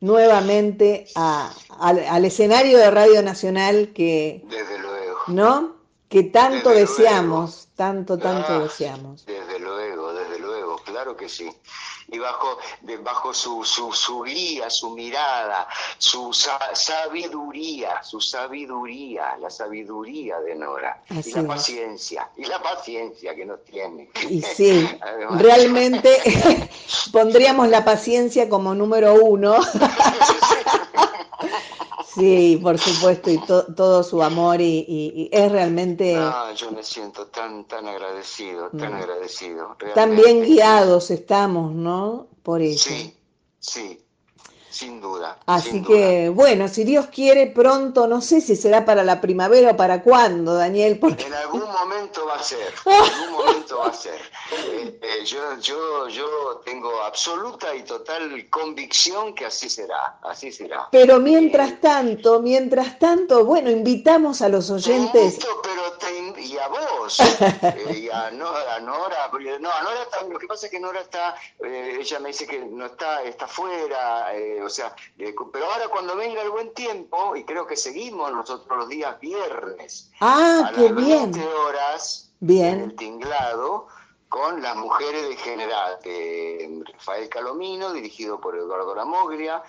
nuevamente 0.00 1.06
a- 1.16 1.52
al, 1.80 1.98
al 1.98 2.24
escenario 2.24 2.78
de 2.78 2.90
Radio 2.92 3.22
Nacional 3.22 3.92
que, 3.92 4.42
Desde 4.48 4.78
luego. 4.78 5.16
¿no? 5.28 5.80
Que 6.08 6.24
tanto 6.24 6.70
Desde 6.70 6.80
deseamos, 6.86 7.68
tanto, 7.76 8.18
tanto 8.18 8.52
Ah, 8.52 8.58
deseamos. 8.60 9.24
Desde 9.26 9.58
luego, 9.60 10.12
desde 10.12 10.38
luego, 10.40 10.76
claro 10.84 11.16
que 11.16 11.28
sí. 11.28 11.48
Y 12.12 12.18
bajo, 12.18 12.58
de, 12.80 12.96
bajo 12.98 13.32
su, 13.32 13.64
su, 13.64 13.92
su 13.92 14.22
guía, 14.22 14.68
su 14.70 14.90
mirada, 14.90 15.68
su 15.98 16.32
sa- 16.32 16.74
sabiduría, 16.74 18.02
su 18.02 18.20
sabiduría, 18.20 19.36
la 19.38 19.48
sabiduría 19.50 20.40
de 20.40 20.54
Nora. 20.56 21.02
Así 21.08 21.30
y 21.30 21.34
la 21.34 21.40
es. 21.40 21.46
paciencia, 21.46 22.28
y 22.36 22.44
la 22.46 22.60
paciencia 22.62 23.34
que 23.34 23.44
nos 23.46 23.64
tiene. 23.64 24.10
Y 24.28 24.42
sí, 24.42 24.88
realmente 25.30 26.20
pondríamos 27.12 27.68
la 27.68 27.84
paciencia 27.84 28.48
como 28.48 28.74
número 28.74 29.14
uno. 29.14 29.56
Sí, 32.14 32.58
por 32.62 32.78
supuesto, 32.78 33.30
y 33.30 33.38
to- 33.38 33.66
todo 33.74 34.02
su 34.02 34.22
amor 34.22 34.60
y, 34.60 34.84
y- 34.88 35.12
y 35.22 35.28
es 35.32 35.50
realmente 35.52 36.16
Ah, 36.18 36.52
yo 36.56 36.70
me 36.72 36.82
siento 36.82 37.26
tan, 37.26 37.64
tan 37.64 37.86
agradecido, 37.86 38.70
tan 38.70 38.92
Mm. 38.92 38.96
agradecido. 38.96 39.76
tan 39.78 39.94
realmente. 39.94 40.22
bien 40.22 40.42
guiados 40.44 41.10
estamos, 41.10 41.72
¿no? 41.72 42.26
Por 42.42 42.62
ella. 42.62 42.78
Sí, 42.78 43.14
sí, 43.60 44.00
sin 44.70 45.00
duda. 45.00 45.38
Así 45.46 45.70
sin 45.70 45.84
que, 45.84 46.28
bueno, 46.30 46.66
si 46.68 46.84
Dios 46.84 47.06
quiere, 47.06 47.46
pronto, 47.48 48.06
no 48.08 48.20
sé 48.20 48.40
si 48.40 48.56
será 48.56 48.84
para 48.84 49.04
la 49.04 49.20
primavera 49.20 49.72
o 49.72 49.76
para 49.76 50.02
cuándo, 50.02 50.54
Daniel, 50.54 50.98
porque 50.98 51.26
En 51.26 51.34
algún 51.34 51.62
momento 51.62 52.26
va 52.26 52.34
a 52.36 52.42
ser, 52.42 52.72
en 52.86 52.92
algún 52.92 53.32
momento 53.32 53.78
va 53.78 53.88
a 53.88 53.92
ser. 53.92 54.20
Eh, 54.52 54.98
eh, 55.00 55.24
yo, 55.24 55.56
yo, 55.58 56.08
yo 56.08 56.60
tengo 56.64 57.02
absoluta 57.02 57.74
y 57.74 57.82
total 57.84 58.48
convicción 58.50 59.34
que 59.34 59.46
así 59.46 59.68
será, 59.70 60.18
así 60.22 60.50
será. 60.52 60.88
pero 60.90 61.18
mientras 61.20 61.80
tanto, 61.80 62.40
mientras 62.40 62.98
tanto, 62.98 63.44
bueno, 63.44 63.70
invitamos 63.70 64.42
a 64.42 64.48
los 64.48 64.70
oyentes. 64.70 65.38
Pero 65.62 65.92
te 65.98 66.40
y 66.40 66.56
a 66.58 66.68
vos, 66.68 67.20
eh, 67.62 67.98
y 68.04 68.08
a 68.08 68.30
Nora, 68.30 68.76
a 68.76 68.80
Nora, 68.80 69.30
no, 69.60 69.70
a 69.70 69.82
Nora 69.82 70.02
está- 70.02 70.22
lo 70.26 70.38
que 70.38 70.46
pasa 70.46 70.66
es 70.66 70.72
que 70.72 70.80
Nora 70.80 71.00
está, 71.00 71.34
eh, 71.64 71.98
ella 72.00 72.18
me 72.18 72.28
dice 72.28 72.46
que 72.46 72.58
no 72.60 72.86
está, 72.86 73.22
está 73.22 73.46
fuera, 73.46 74.34
eh, 74.34 74.62
o 74.62 74.68
sea, 74.68 74.94
eh, 75.18 75.34
pero 75.52 75.70
ahora 75.70 75.88
cuando 75.88 76.16
venga 76.16 76.42
el 76.42 76.50
buen 76.50 76.72
tiempo, 76.72 77.36
y 77.36 77.44
creo 77.44 77.66
que 77.66 77.76
seguimos 77.76 78.32
nosotros 78.32 78.78
los 78.78 78.88
días 78.88 79.20
viernes, 79.20 80.10
Ah, 80.20 80.64
a 80.68 80.72
qué 80.72 80.82
las 80.90 80.94
bien. 80.96 81.30
20 81.32 81.46
horas 81.46 82.30
Bien. 82.40 82.74
en 82.74 82.80
el 82.90 82.96
tinglado 82.96 83.86
con 84.30 84.62
las 84.62 84.76
mujeres 84.76 85.28
de 85.28 85.36
general 85.36 85.98
de 86.04 86.84
Rafael 86.92 87.28
Calomino, 87.28 87.92
dirigido 87.92 88.40
por 88.40 88.56
Eduardo 88.56 88.94
Ramoglia, 88.94 89.60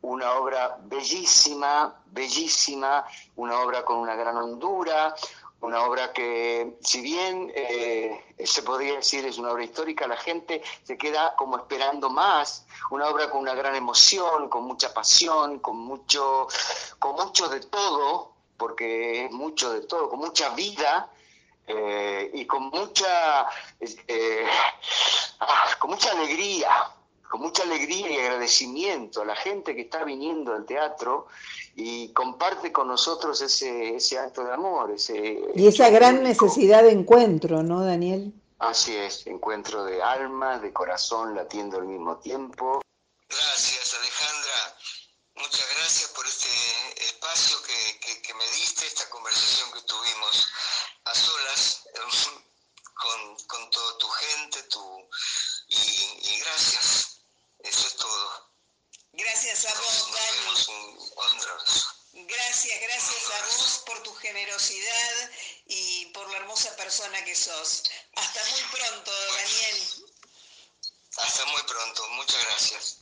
una 0.00 0.32
obra 0.32 0.78
bellísima, 0.80 1.94
bellísima, 2.06 3.04
una 3.36 3.60
obra 3.60 3.84
con 3.84 3.98
una 3.98 4.16
gran 4.16 4.38
hondura, 4.38 5.14
una 5.60 5.82
obra 5.82 6.10
que, 6.14 6.78
si 6.80 7.02
bien 7.02 7.52
eh, 7.54 8.34
se 8.42 8.62
podría 8.62 8.94
decir 8.94 9.26
es 9.26 9.36
una 9.36 9.52
obra 9.52 9.64
histórica, 9.64 10.06
la 10.06 10.16
gente 10.16 10.62
se 10.84 10.96
queda 10.96 11.34
como 11.36 11.58
esperando 11.58 12.08
más, 12.08 12.64
una 12.90 13.08
obra 13.08 13.28
con 13.28 13.42
una 13.42 13.54
gran 13.54 13.74
emoción, 13.74 14.48
con 14.48 14.64
mucha 14.64 14.94
pasión, 14.94 15.58
con 15.58 15.76
mucho, 15.76 16.48
con 16.98 17.14
mucho 17.14 17.46
de 17.50 17.60
todo, 17.60 18.32
porque 18.56 19.26
es 19.26 19.32
mucho 19.32 19.70
de 19.70 19.82
todo, 19.82 20.08
con 20.08 20.20
mucha 20.20 20.48
vida, 20.54 21.10
eh, 21.68 22.30
y 22.34 22.46
con 22.46 22.64
mucha 22.70 23.46
eh, 23.80 24.46
ah, 25.40 25.66
con 25.78 25.90
mucha 25.90 26.10
alegría 26.12 26.68
con 27.28 27.42
mucha 27.42 27.62
alegría 27.62 28.10
y 28.10 28.16
agradecimiento 28.16 29.20
a 29.20 29.26
la 29.26 29.36
gente 29.36 29.74
que 29.74 29.82
está 29.82 30.02
viniendo 30.02 30.54
al 30.54 30.64
teatro 30.64 31.26
y 31.76 32.10
comparte 32.14 32.72
con 32.72 32.88
nosotros 32.88 33.40
ese, 33.42 33.96
ese 33.96 34.18
acto 34.18 34.44
de 34.44 34.52
amor 34.54 34.90
ese 34.92 35.38
Y 35.54 35.66
esa 35.68 35.90
gran 35.90 36.20
único. 36.20 36.28
necesidad 36.46 36.82
de 36.82 36.92
encuentro, 36.92 37.62
¿no, 37.62 37.84
Daniel? 37.84 38.32
así 38.60 38.96
es 38.96 39.26
encuentro 39.26 39.84
de 39.84 40.02
almas 40.02 40.62
de 40.62 40.72
corazón 40.72 41.34
latiendo 41.36 41.76
al 41.78 41.86
mismo 41.86 42.16
tiempo 42.16 42.80
gracias 43.28 43.94
Alejandra 43.94 44.76
muchas 45.36 45.66
gracias 45.76 46.10
por 46.16 46.26
este 46.26 46.48
espacio 47.28 47.62
que, 47.62 48.20
que, 48.22 48.34
me 48.34 48.50
diste, 48.52 48.86
esta 48.86 49.08
conversación 49.10 49.70
que 49.72 49.82
tuvimos 49.82 50.46
a 51.04 51.14
solas 51.14 51.82
con, 52.94 53.36
con 53.46 53.70
toda 53.70 53.98
tu 53.98 54.08
gente, 54.08 54.62
tu, 54.64 55.08
y, 55.68 56.38
gracias. 56.40 57.20
Eso 57.58 57.86
es 57.86 57.96
todo. 57.96 58.50
Gracias 59.12 59.66
a 59.66 59.74
vos, 59.74 60.10
Dani. 60.12 60.48
Gracias, 62.26 62.80
gracias 62.80 63.30
a 63.30 63.46
vos 63.46 63.82
por 63.86 64.02
tu 64.02 64.14
generosidad 64.14 65.30
y 65.66 66.06
por 66.06 66.30
la 66.30 66.38
hermosa 66.38 66.74
persona 66.76 67.24
que 67.24 67.34
sos. 67.34 67.82
Hasta 68.14 68.40
muy 68.44 68.62
pronto, 68.72 69.10
Daniel. 69.34 69.82
Hasta 71.18 71.46
muy 71.46 71.62
pronto, 71.62 72.08
muchas 72.10 72.44
gracias. 72.44 72.98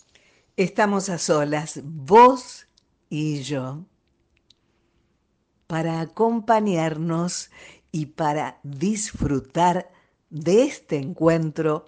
Estamos 0.57 1.09
a 1.11 1.19
solas, 1.19 1.75
vos 1.83 2.67
y 3.09 3.43
yo 3.43 3.87
para 5.67 6.01
acompañarnos 6.01 7.51
y 7.93 8.07
para 8.07 8.59
disfrutar 8.63 9.91
de 10.31 10.65
este 10.65 10.97
encuentro 10.97 11.87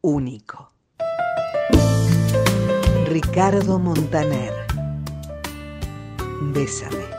único. 0.00 0.70
Ricardo 3.06 3.78
Montaner, 3.78 4.52
Bésame. 6.52 7.13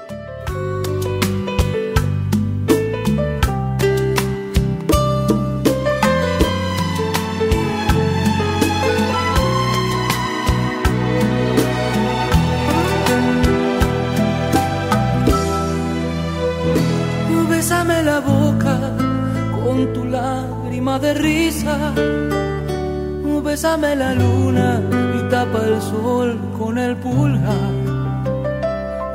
Bésame 23.65 23.95
la 23.95 24.13
luna 24.13 24.79
tapa 25.27 25.59
el 25.65 25.81
sol 25.81 26.39
con 26.55 26.77
el 26.77 26.95
pulgar. 26.97 27.73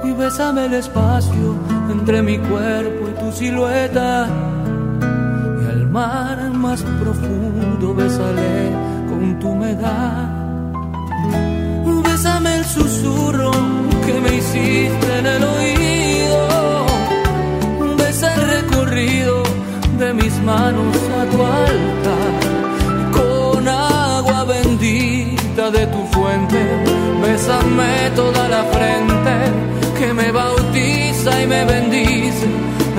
Y 0.02 0.10
bésame 0.12 0.66
el 0.66 0.74
espacio 0.74 1.54
entre 1.88 2.20
mi 2.20 2.36
cuerpo 2.36 3.10
y 3.10 3.20
tu 3.20 3.30
silueta. 3.30 4.26
Y 5.62 5.70
al 5.70 5.86
mar 5.86 6.50
más 6.50 6.82
profundo 6.82 7.94
bésale 7.94 8.72
con 9.08 9.38
tu 9.38 9.50
humedad. 9.50 10.28
Bésame 12.02 12.56
el 12.56 12.64
susurro 12.64 13.52
que 14.04 14.20
me 14.20 14.34
hiciste 14.34 15.18
en 15.20 15.26
el 15.26 15.44
oído. 15.44 16.86
Besa 17.98 18.34
el 18.34 18.42
recorrido 18.56 19.44
de 19.96 20.12
mis 20.12 20.34
manos 20.42 20.96
a 21.20 21.24
tu 21.30 21.40
altar 21.40 22.59
de 25.70 25.86
tu 25.86 26.04
fuente, 26.06 26.58
bésame 27.22 28.10
toda 28.16 28.48
la 28.48 28.64
frente 28.64 29.34
que 29.98 30.12
me 30.12 30.32
bautiza 30.32 31.42
y 31.42 31.46
me 31.46 31.64
bendice, 31.64 32.46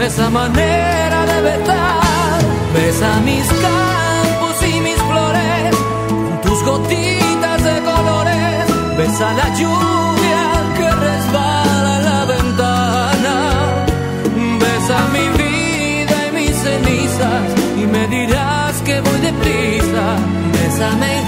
esa 0.01 0.30
manera 0.30 1.26
de 1.26 1.41
besar, 1.41 2.39
besa 2.74 3.19
mis 3.26 3.47
campos 3.65 4.55
y 4.74 4.80
mis 4.80 5.01
flores, 5.09 5.76
con 6.07 6.41
tus 6.41 6.63
gotitas 6.63 7.63
de 7.63 7.76
colores, 7.91 8.97
besa 8.97 9.34
la 9.34 9.49
lluvia 9.59 10.43
que 10.78 10.89
resbala 11.07 11.99
la 12.09 12.26
ventana, 12.26 13.36
besa 14.59 14.97
mi 15.11 15.28
vida 15.43 16.15
y 16.28 16.32
mis 16.38 16.55
cenizas 16.55 17.43
y 17.82 17.86
me 17.86 18.07
dirás 18.07 18.82
que 18.86 19.01
voy 19.01 19.19
deprisa, 19.19 20.05
bésame 20.53 21.20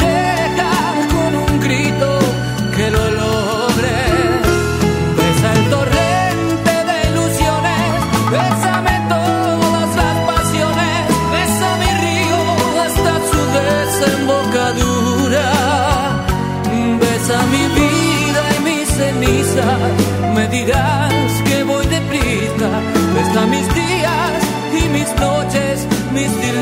me 20.36 20.48
dirás 20.48 21.42
que 21.46 21.64
voy 21.64 21.86
deprisa. 21.88 22.70
Besa 23.16 23.46
mis 23.48 23.68
días 23.74 24.44
y 24.72 24.90
mis 24.90 25.10
noches, 25.20 25.88
mis 26.14 26.32
diluvios 26.42 26.53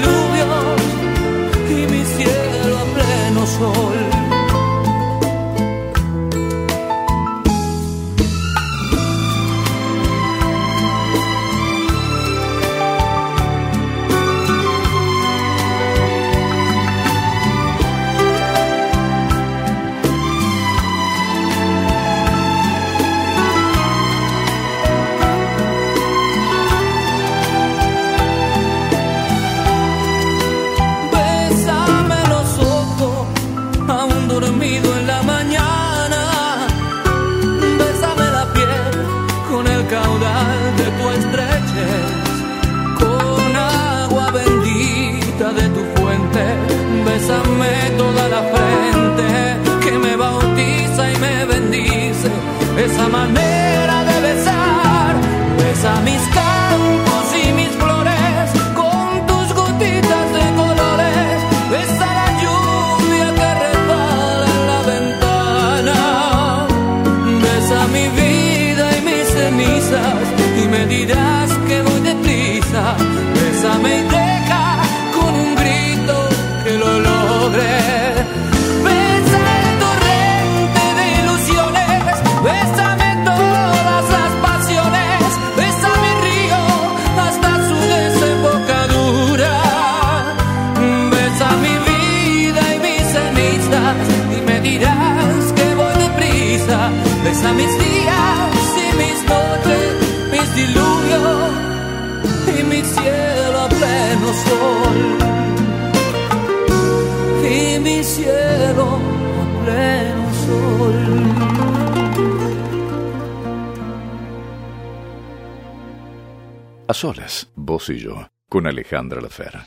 solas, 116.93 117.51
vos 117.55 117.89
y 117.89 117.99
yo, 117.99 118.29
con 118.49 118.67
Alejandra 118.67 119.21
Lafera. 119.21 119.65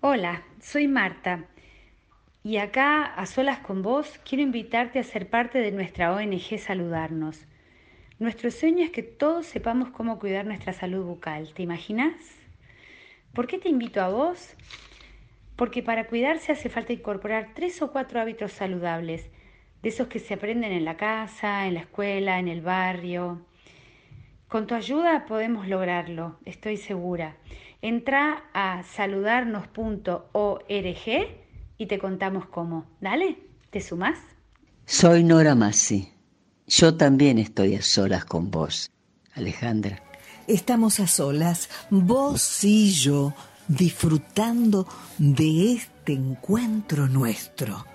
Hola, 0.00 0.42
soy 0.60 0.88
Marta. 0.88 1.44
Y 2.44 2.56
acá, 2.56 3.04
a 3.04 3.26
solas 3.26 3.60
con 3.60 3.82
vos, 3.82 4.20
quiero 4.28 4.42
invitarte 4.42 4.98
a 4.98 5.04
ser 5.04 5.30
parte 5.30 5.58
de 5.58 5.70
nuestra 5.70 6.12
ONG 6.12 6.58
Saludarnos. 6.58 7.46
Nuestro 8.18 8.50
sueño 8.50 8.84
es 8.84 8.90
que 8.90 9.02
todos 9.02 9.46
sepamos 9.46 9.90
cómo 9.90 10.18
cuidar 10.18 10.44
nuestra 10.44 10.72
salud 10.72 11.04
bucal. 11.04 11.54
¿Te 11.54 11.62
imaginas? 11.62 12.14
¿Por 13.32 13.46
qué 13.46 13.58
te 13.58 13.68
invito 13.68 14.00
a 14.00 14.08
vos? 14.08 14.54
Porque 15.56 15.82
para 15.82 16.06
cuidarse 16.06 16.52
hace 16.52 16.68
falta 16.68 16.92
incorporar 16.92 17.50
tres 17.54 17.80
o 17.80 17.92
cuatro 17.92 18.20
hábitos 18.20 18.52
saludables, 18.52 19.30
de 19.82 19.88
esos 19.88 20.08
que 20.08 20.18
se 20.18 20.34
aprenden 20.34 20.72
en 20.72 20.84
la 20.84 20.96
casa, 20.96 21.66
en 21.66 21.74
la 21.74 21.80
escuela, 21.80 22.38
en 22.38 22.48
el 22.48 22.60
barrio. 22.60 23.44
Con 24.52 24.66
tu 24.66 24.74
ayuda 24.74 25.24
podemos 25.24 25.66
lograrlo, 25.66 26.38
estoy 26.44 26.76
segura. 26.76 27.38
Entra 27.80 28.44
a 28.52 28.82
saludarnos.org 28.82 30.66
y 31.78 31.86
te 31.86 31.98
contamos 31.98 32.44
cómo. 32.48 32.84
Dale, 33.00 33.38
¿te 33.70 33.80
sumás? 33.80 34.18
Soy 34.84 35.24
Nora 35.24 35.54
Massi. 35.54 36.12
Yo 36.66 36.98
también 36.98 37.38
estoy 37.38 37.76
a 37.76 37.80
solas 37.80 38.26
con 38.26 38.50
vos, 38.50 38.90
Alejandra. 39.32 40.02
Estamos 40.46 41.00
a 41.00 41.06
solas, 41.06 41.70
vos 41.88 42.62
y 42.62 42.90
yo, 42.90 43.32
disfrutando 43.68 44.86
de 45.16 45.72
este 45.72 46.12
encuentro 46.12 47.08
nuestro. 47.08 47.86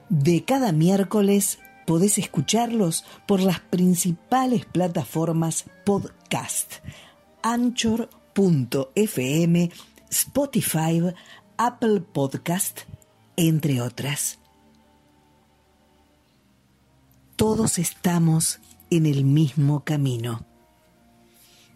de 0.08 0.44
cada 0.44 0.70
miércoles 0.72 1.58
podés 1.86 2.18
escucharlos 2.18 3.04
por 3.26 3.40
las 3.40 3.60
principales 3.60 4.66
plataformas 4.66 5.64
podcast. 5.84 6.74
Anchor.fm, 7.42 8.10
Spotify, 10.14 11.02
Apple 11.56 12.00
Podcast, 12.00 12.82
entre 13.36 13.80
otras. 13.80 14.38
Todos 17.34 17.78
estamos 17.78 18.60
en 18.90 19.06
el 19.06 19.24
mismo 19.24 19.82
camino 19.82 20.46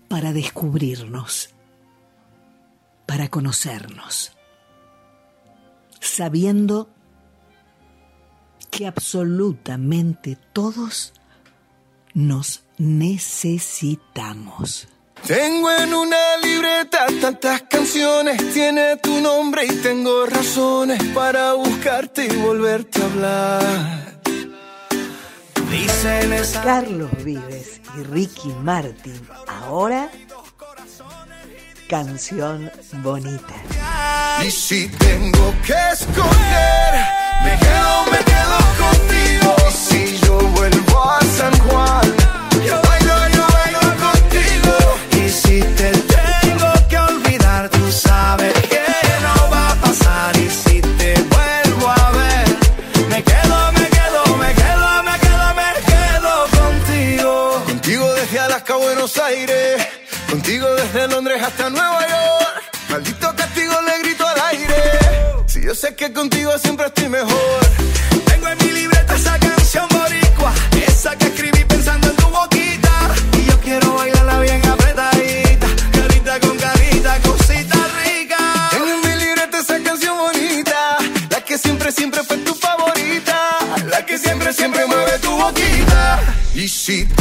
para 0.06 0.32
descubrirnos, 0.32 1.52
para 3.06 3.28
conocernos, 3.28 4.30
sabiendo 5.98 6.88
que 8.70 8.86
absolutamente 8.86 10.38
todos 10.52 11.12
nos 12.14 12.62
necesitamos. 12.78 14.86
Tengo 15.26 15.70
en 15.70 15.92
una 15.92 16.36
libreta 16.42 17.06
tantas 17.20 17.62
canciones, 17.62 18.52
tiene 18.54 18.96
tu 18.96 19.20
nombre 19.20 19.66
y 19.66 19.72
tengo 19.76 20.26
razones 20.26 21.02
para 21.14 21.52
buscarte 21.54 22.24
y 22.24 22.36
volverte 22.36 23.02
a 23.02 23.04
hablar. 23.04 24.20
Dicen 25.70 26.34
Carlos 26.62 27.10
Vives 27.24 27.80
y 27.98 28.02
Ricky 28.04 28.48
Martin, 28.62 29.20
ahora 29.46 30.10
canción 31.88 32.70
bonita. 33.02 33.54
Y 34.44 34.50
si 34.50 34.88
tengo 34.88 35.54
que 35.66 35.74
escoger, 35.92 36.94
me 37.42 37.58
quedo, 37.58 38.04
me 38.12 38.18
quedo 38.18 38.58
contigo. 38.78 39.56
Y 39.68 39.72
si 39.72 40.18
yo 40.18 40.38
vuelvo 40.38 41.10
a 41.10 41.20
San 41.22 41.58
Juan, 41.60 42.14
yo 42.64 42.80
contigo. 42.82 42.97
Tengo 45.60 46.72
que 46.88 46.98
olvidar, 46.98 47.68
tú 47.68 47.90
sabes 47.90 48.52
que 48.54 48.80
no 49.22 49.50
va 49.50 49.70
a 49.70 49.74
pasar. 49.76 50.36
Y 50.36 50.48
si 50.48 50.80
te 50.80 51.14
vuelvo 51.14 51.88
a 51.88 52.10
ver, 52.12 52.48
me 53.08 53.22
quedo, 53.22 53.72
me 53.72 53.88
quedo, 53.88 54.36
me 54.36 54.54
quedo, 54.54 55.02
me 55.02 55.18
quedo, 55.18 55.54
me 55.60 55.70
quedo 55.90 56.32
contigo. 56.60 57.62
Contigo 57.66 58.12
desde 58.14 58.38
Alaska 58.38 58.74
a 58.74 58.76
Buenos 58.76 59.18
Aires, 59.18 59.86
contigo 60.30 60.66
desde 60.74 61.08
Londres 61.08 61.42
hasta 61.42 61.70
Nueva 61.70 62.00
York. 62.06 62.62
Maldito 62.90 63.34
castigo 63.34 63.74
le 63.82 63.98
grito 64.02 64.26
al 64.26 64.40
aire. 64.52 64.82
Si 65.46 65.62
yo 65.62 65.74
sé 65.74 65.94
que 65.96 66.12
contigo 66.12 66.56
siempre 66.58 66.86
estoy 66.86 67.08
mejor. 67.08 67.60
Y 86.88 87.17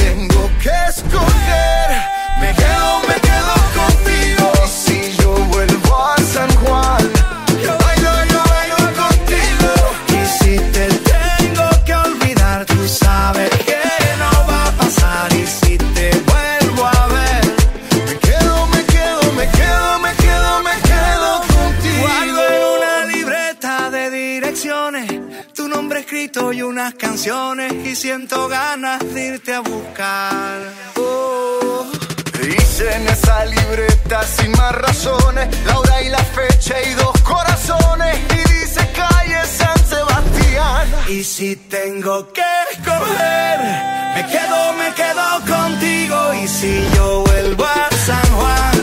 escrito 26.38 26.54
y 26.54 26.62
unas 26.62 26.94
canciones 26.96 27.74
y 27.86 27.96
siento 27.96 28.48
ganas 28.48 29.00
de 29.14 29.28
irte 29.28 29.54
a 29.54 29.62
buscar. 29.62 30.62
Oh. 30.96 31.86
Dice 32.42 32.96
en 32.96 33.08
esa 33.08 33.46
libreta 33.46 34.24
sin 34.24 34.52
más 34.52 34.74
razones 34.74 35.48
la 35.66 35.80
hora 35.80 36.02
y 36.02 36.10
la 36.10 36.24
fecha 36.24 36.76
y 36.82 36.94
dos 36.94 37.22
corazones 37.24 38.18
y 38.32 38.54
dice 38.54 38.88
calle 38.96 39.46
San 39.46 39.78
Sebastián. 39.86 40.88
Y 41.10 41.24
si 41.24 41.56
tengo 41.56 42.32
que 42.32 42.44
escoger, 42.72 43.60
me 44.16 44.26
quedo, 44.32 44.74
me 44.74 44.94
quedo 44.94 45.56
contigo 45.56 46.34
y 46.44 46.48
si 46.48 46.88
yo 46.96 47.24
vuelvo 47.24 47.66
a 47.66 47.90
San 48.06 48.28
Juan, 48.38 48.77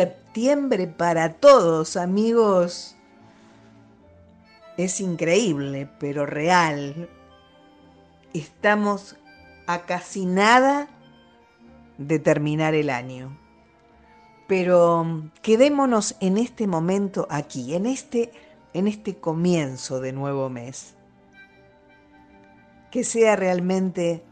septiembre 0.00 0.86
para 0.86 1.34
todos, 1.34 1.98
amigos. 1.98 2.96
Es 4.78 4.98
increíble, 4.98 5.90
pero 5.98 6.24
real. 6.24 7.10
Estamos 8.32 9.16
a 9.66 9.82
casi 9.82 10.24
nada 10.24 10.88
de 11.98 12.18
terminar 12.18 12.74
el 12.74 12.88
año. 12.88 13.38
Pero 14.46 15.04
mm, 15.04 15.32
quedémonos 15.42 16.16
en 16.20 16.38
este 16.38 16.66
momento 16.66 17.26
aquí, 17.28 17.74
en 17.74 17.84
este, 17.84 18.32
en 18.72 18.88
este 18.88 19.16
comienzo 19.16 20.00
de 20.00 20.14
nuevo 20.14 20.48
mes. 20.48 20.94
Que 22.90 23.04
sea 23.04 23.36
realmente 23.36 24.24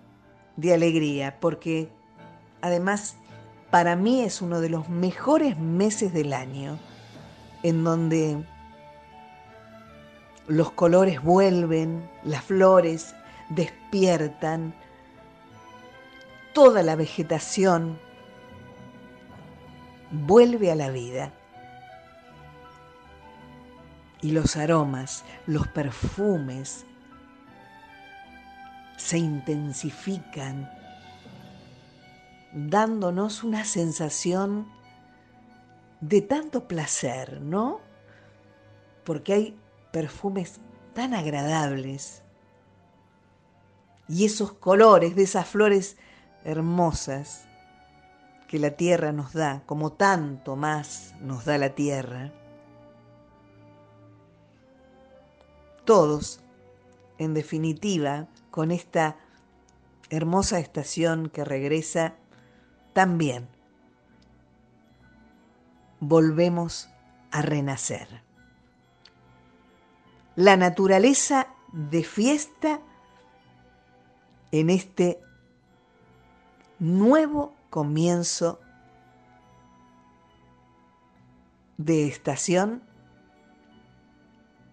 de 0.56 0.72
alegría, 0.72 1.38
porque 1.40 1.90
además 2.62 3.17
para 3.70 3.96
mí 3.96 4.22
es 4.22 4.40
uno 4.40 4.60
de 4.60 4.70
los 4.70 4.88
mejores 4.88 5.58
meses 5.58 6.12
del 6.12 6.32
año, 6.32 6.78
en 7.62 7.84
donde 7.84 8.44
los 10.46 10.70
colores 10.72 11.22
vuelven, 11.22 12.08
las 12.24 12.44
flores 12.44 13.14
despiertan, 13.50 14.74
toda 16.54 16.82
la 16.82 16.96
vegetación 16.96 17.98
vuelve 20.10 20.72
a 20.72 20.74
la 20.74 20.90
vida. 20.90 21.32
Y 24.20 24.32
los 24.32 24.56
aromas, 24.56 25.24
los 25.46 25.68
perfumes 25.68 26.84
se 28.96 29.18
intensifican, 29.18 30.68
dándonos 32.53 33.44
una 33.44 33.64
sensación 33.64 34.68
de 36.01 36.22
tanto 36.22 36.68
placer, 36.68 37.40
¿no? 37.40 37.80
Porque 39.05 39.32
hay 39.32 39.61
perfumes 39.92 40.61
tan 40.94 41.14
agradables 41.14 42.22
y 44.09 44.24
esos 44.24 44.53
colores 44.53 45.14
de 45.14 45.22
esas 45.24 45.46
flores 45.46 45.96
hermosas 46.44 47.44
que 48.49 48.59
la 48.59 48.70
tierra 48.70 49.12
nos 49.12 49.34
da, 49.34 49.62
como 49.66 49.92
tanto 49.92 50.57
más 50.57 51.14
nos 51.20 51.44
da 51.44 51.59
la 51.59 51.74
tierra. 51.74 52.32
Todos, 55.84 56.40
en 57.18 57.34
definitiva, 57.34 58.28
con 58.51 58.70
esta 58.70 59.16
hermosa 60.11 60.59
estación 60.59 61.28
que 61.28 61.44
regresa, 61.44 62.14
también 62.99 63.46
volvemos 66.01 66.88
a 67.30 67.42
renacer. 67.42 68.24
La 70.34 70.57
naturaleza 70.57 71.46
de 71.72 72.03
fiesta 72.03 72.80
en 74.51 74.70
este 74.70 75.20
nuevo 76.80 77.55
comienzo 77.70 78.59
de 81.76 82.09
estación 82.09 82.82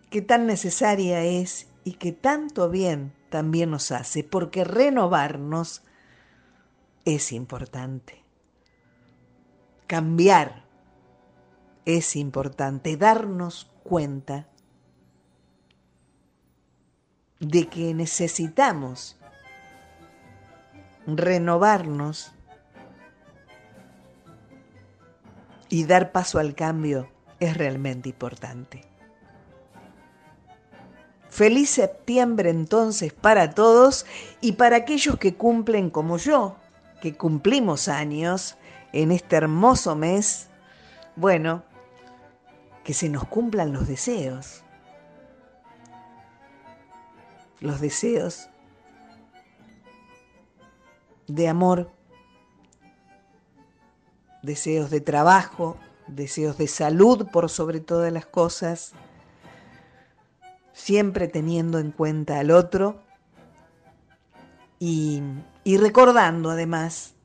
que 0.09 0.23
tan 0.23 0.47
necesaria 0.47 1.21
es 1.21 1.67
y 1.83 1.93
que 1.93 2.11
tanto 2.11 2.71
bien 2.71 3.13
también 3.29 3.69
nos 3.69 3.91
hace, 3.91 4.23
porque 4.23 4.63
renovarnos 4.63 5.83
es 7.05 7.31
importante. 7.31 8.23
Cambiar 9.87 10.65
es 11.85 12.15
importante, 12.15 12.97
darnos 12.97 13.71
cuenta 13.83 14.47
de 17.39 17.67
que 17.67 17.93
necesitamos 17.93 19.17
renovarnos 21.05 22.31
y 25.69 25.83
dar 25.83 26.11
paso 26.11 26.39
al 26.39 26.55
cambio 26.55 27.09
es 27.39 27.55
realmente 27.55 28.09
importante. 28.09 28.81
Feliz 31.29 31.69
septiembre 31.69 32.49
entonces 32.49 33.13
para 33.13 33.51
todos 33.51 34.05
y 34.41 34.53
para 34.53 34.77
aquellos 34.77 35.17
que 35.17 35.35
cumplen 35.35 35.89
como 35.89 36.17
yo, 36.17 36.55
que 37.01 37.15
cumplimos 37.15 37.87
años 37.87 38.57
en 38.93 39.11
este 39.11 39.35
hermoso 39.35 39.95
mes. 39.95 40.47
Bueno, 41.15 41.63
que 42.83 42.93
se 42.93 43.09
nos 43.09 43.25
cumplan 43.25 43.73
los 43.73 43.87
deseos. 43.87 44.63
Los 47.59 47.81
deseos 47.81 48.49
de 51.27 51.47
amor, 51.47 51.91
deseos 54.43 54.89
de 54.91 55.01
trabajo, 55.01 55.77
deseos 56.07 56.57
de 56.57 56.67
salud 56.67 57.27
por 57.31 57.49
sobre 57.49 57.79
todas 57.79 58.11
las 58.13 58.25
cosas, 58.25 58.93
siempre 60.73 61.27
teniendo 61.27 61.79
en 61.79 61.91
cuenta 61.91 62.39
al 62.39 62.51
otro 62.51 63.01
y, 64.79 65.23
y 65.65 65.77
recordando 65.77 66.51
además 66.51 67.15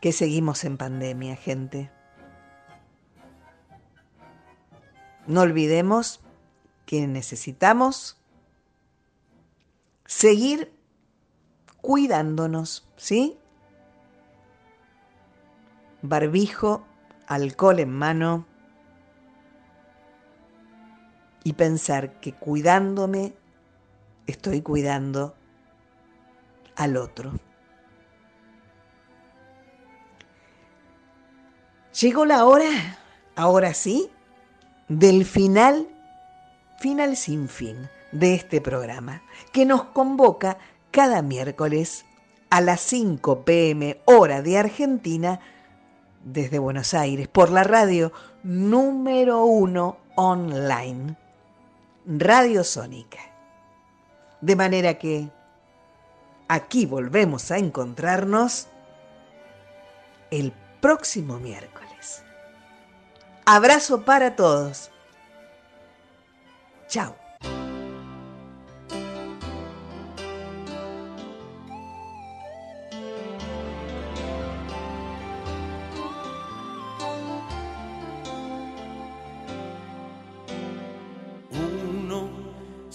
que 0.00 0.12
seguimos 0.12 0.64
en 0.64 0.78
pandemia, 0.78 1.36
gente. 1.36 1.90
No 5.26 5.42
olvidemos 5.42 6.20
que 6.86 7.06
necesitamos 7.06 8.18
seguir 10.06 10.72
cuidándonos, 11.82 12.88
¿sí? 12.96 13.36
Barbijo, 16.00 16.86
alcohol 17.26 17.78
en 17.78 17.90
mano 17.90 18.46
y 21.44 21.52
pensar 21.52 22.20
que 22.20 22.32
cuidándome 22.32 23.34
estoy 24.26 24.62
cuidando 24.62 25.34
al 26.76 26.96
otro. 26.96 27.32
Llegó 32.00 32.26
la 32.26 32.44
hora, 32.44 32.98
ahora 33.36 33.72
sí, 33.72 34.10
del 34.88 35.24
final, 35.24 35.88
final 36.80 37.16
sin 37.16 37.48
fin 37.48 37.88
de 38.10 38.34
este 38.34 38.60
programa, 38.60 39.22
que 39.52 39.64
nos 39.64 39.84
convoca 39.84 40.58
cada 40.90 41.22
miércoles 41.22 42.04
a 42.50 42.60
las 42.60 42.80
5 42.80 43.44
pm 43.44 44.00
hora 44.04 44.42
de 44.42 44.58
Argentina 44.58 45.40
desde 46.24 46.58
Buenos 46.58 46.94
Aires 46.94 47.28
por 47.28 47.50
la 47.50 47.64
radio 47.64 48.12
número 48.42 49.44
uno 49.44 49.98
online, 50.16 51.16
Radio 52.06 52.64
Sónica. 52.64 53.18
De 54.40 54.56
manera 54.56 54.98
que 54.98 55.28
aquí 56.48 56.86
volvemos 56.86 57.50
a 57.50 57.58
encontrarnos 57.58 58.68
el 60.30 60.52
próximo 60.80 61.38
miércoles. 61.38 62.24
Abrazo 63.46 64.04
para 64.04 64.36
todos. 64.36 64.90
Chao. 66.88 67.16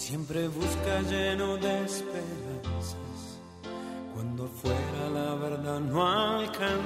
siempre 0.10 0.48
busca 0.48 1.02
lleno 1.02 1.58
de 1.58 1.88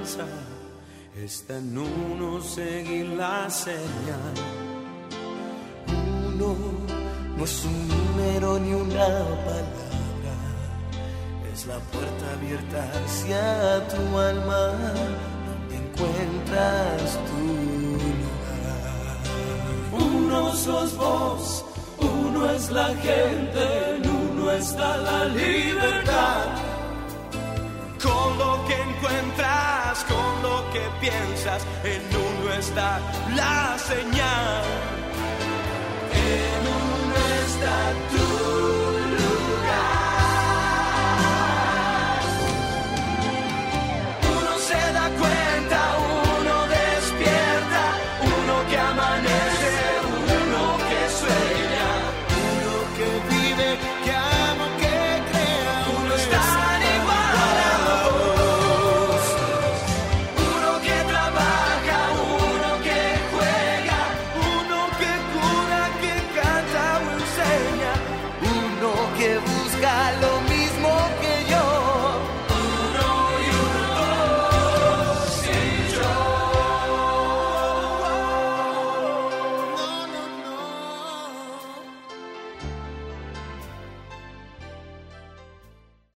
alcanza, 0.04 0.26
está 1.16 1.58
en 1.58 1.78
uno 1.78 2.40
seguir 2.42 3.06
la 3.06 3.48
señal. 3.48 4.34
Uno 5.88 6.56
no 7.36 7.44
es 7.44 7.64
un 7.64 7.88
número 7.88 8.58
ni 8.58 8.74
una 8.74 9.06
palabra, 9.46 10.36
es 11.52 11.66
la 11.66 11.78
puerta 11.92 12.32
abierta 12.36 12.90
hacia 13.04 13.88
tu 13.88 14.18
alma, 14.18 14.72
donde 15.46 15.76
encuentras 15.76 17.18
tu 17.28 17.46
lugar. 18.20 19.18
Uno 19.92 20.52
sos 20.52 20.96
vos 20.96 21.64
uno 21.98 22.50
es 22.50 22.70
la 22.70 22.88
gente, 22.88 23.96
en 23.96 24.10
uno 24.10 24.50
está 24.50 24.96
la 24.98 25.24
libertad. 25.26 26.46
Con 28.02 28.38
lo 28.38 28.66
que 28.66 28.74
encuentras, 28.74 29.43
con 30.02 30.42
lo 30.42 30.68
que 30.72 30.82
piensas, 31.00 31.62
en 31.84 32.02
uno 32.16 32.52
está 32.54 33.00
la 33.36 33.78
señal. 33.78 34.64
En 36.12 36.62
uno 36.82 37.16
está 37.46 37.76
tu 38.10 38.23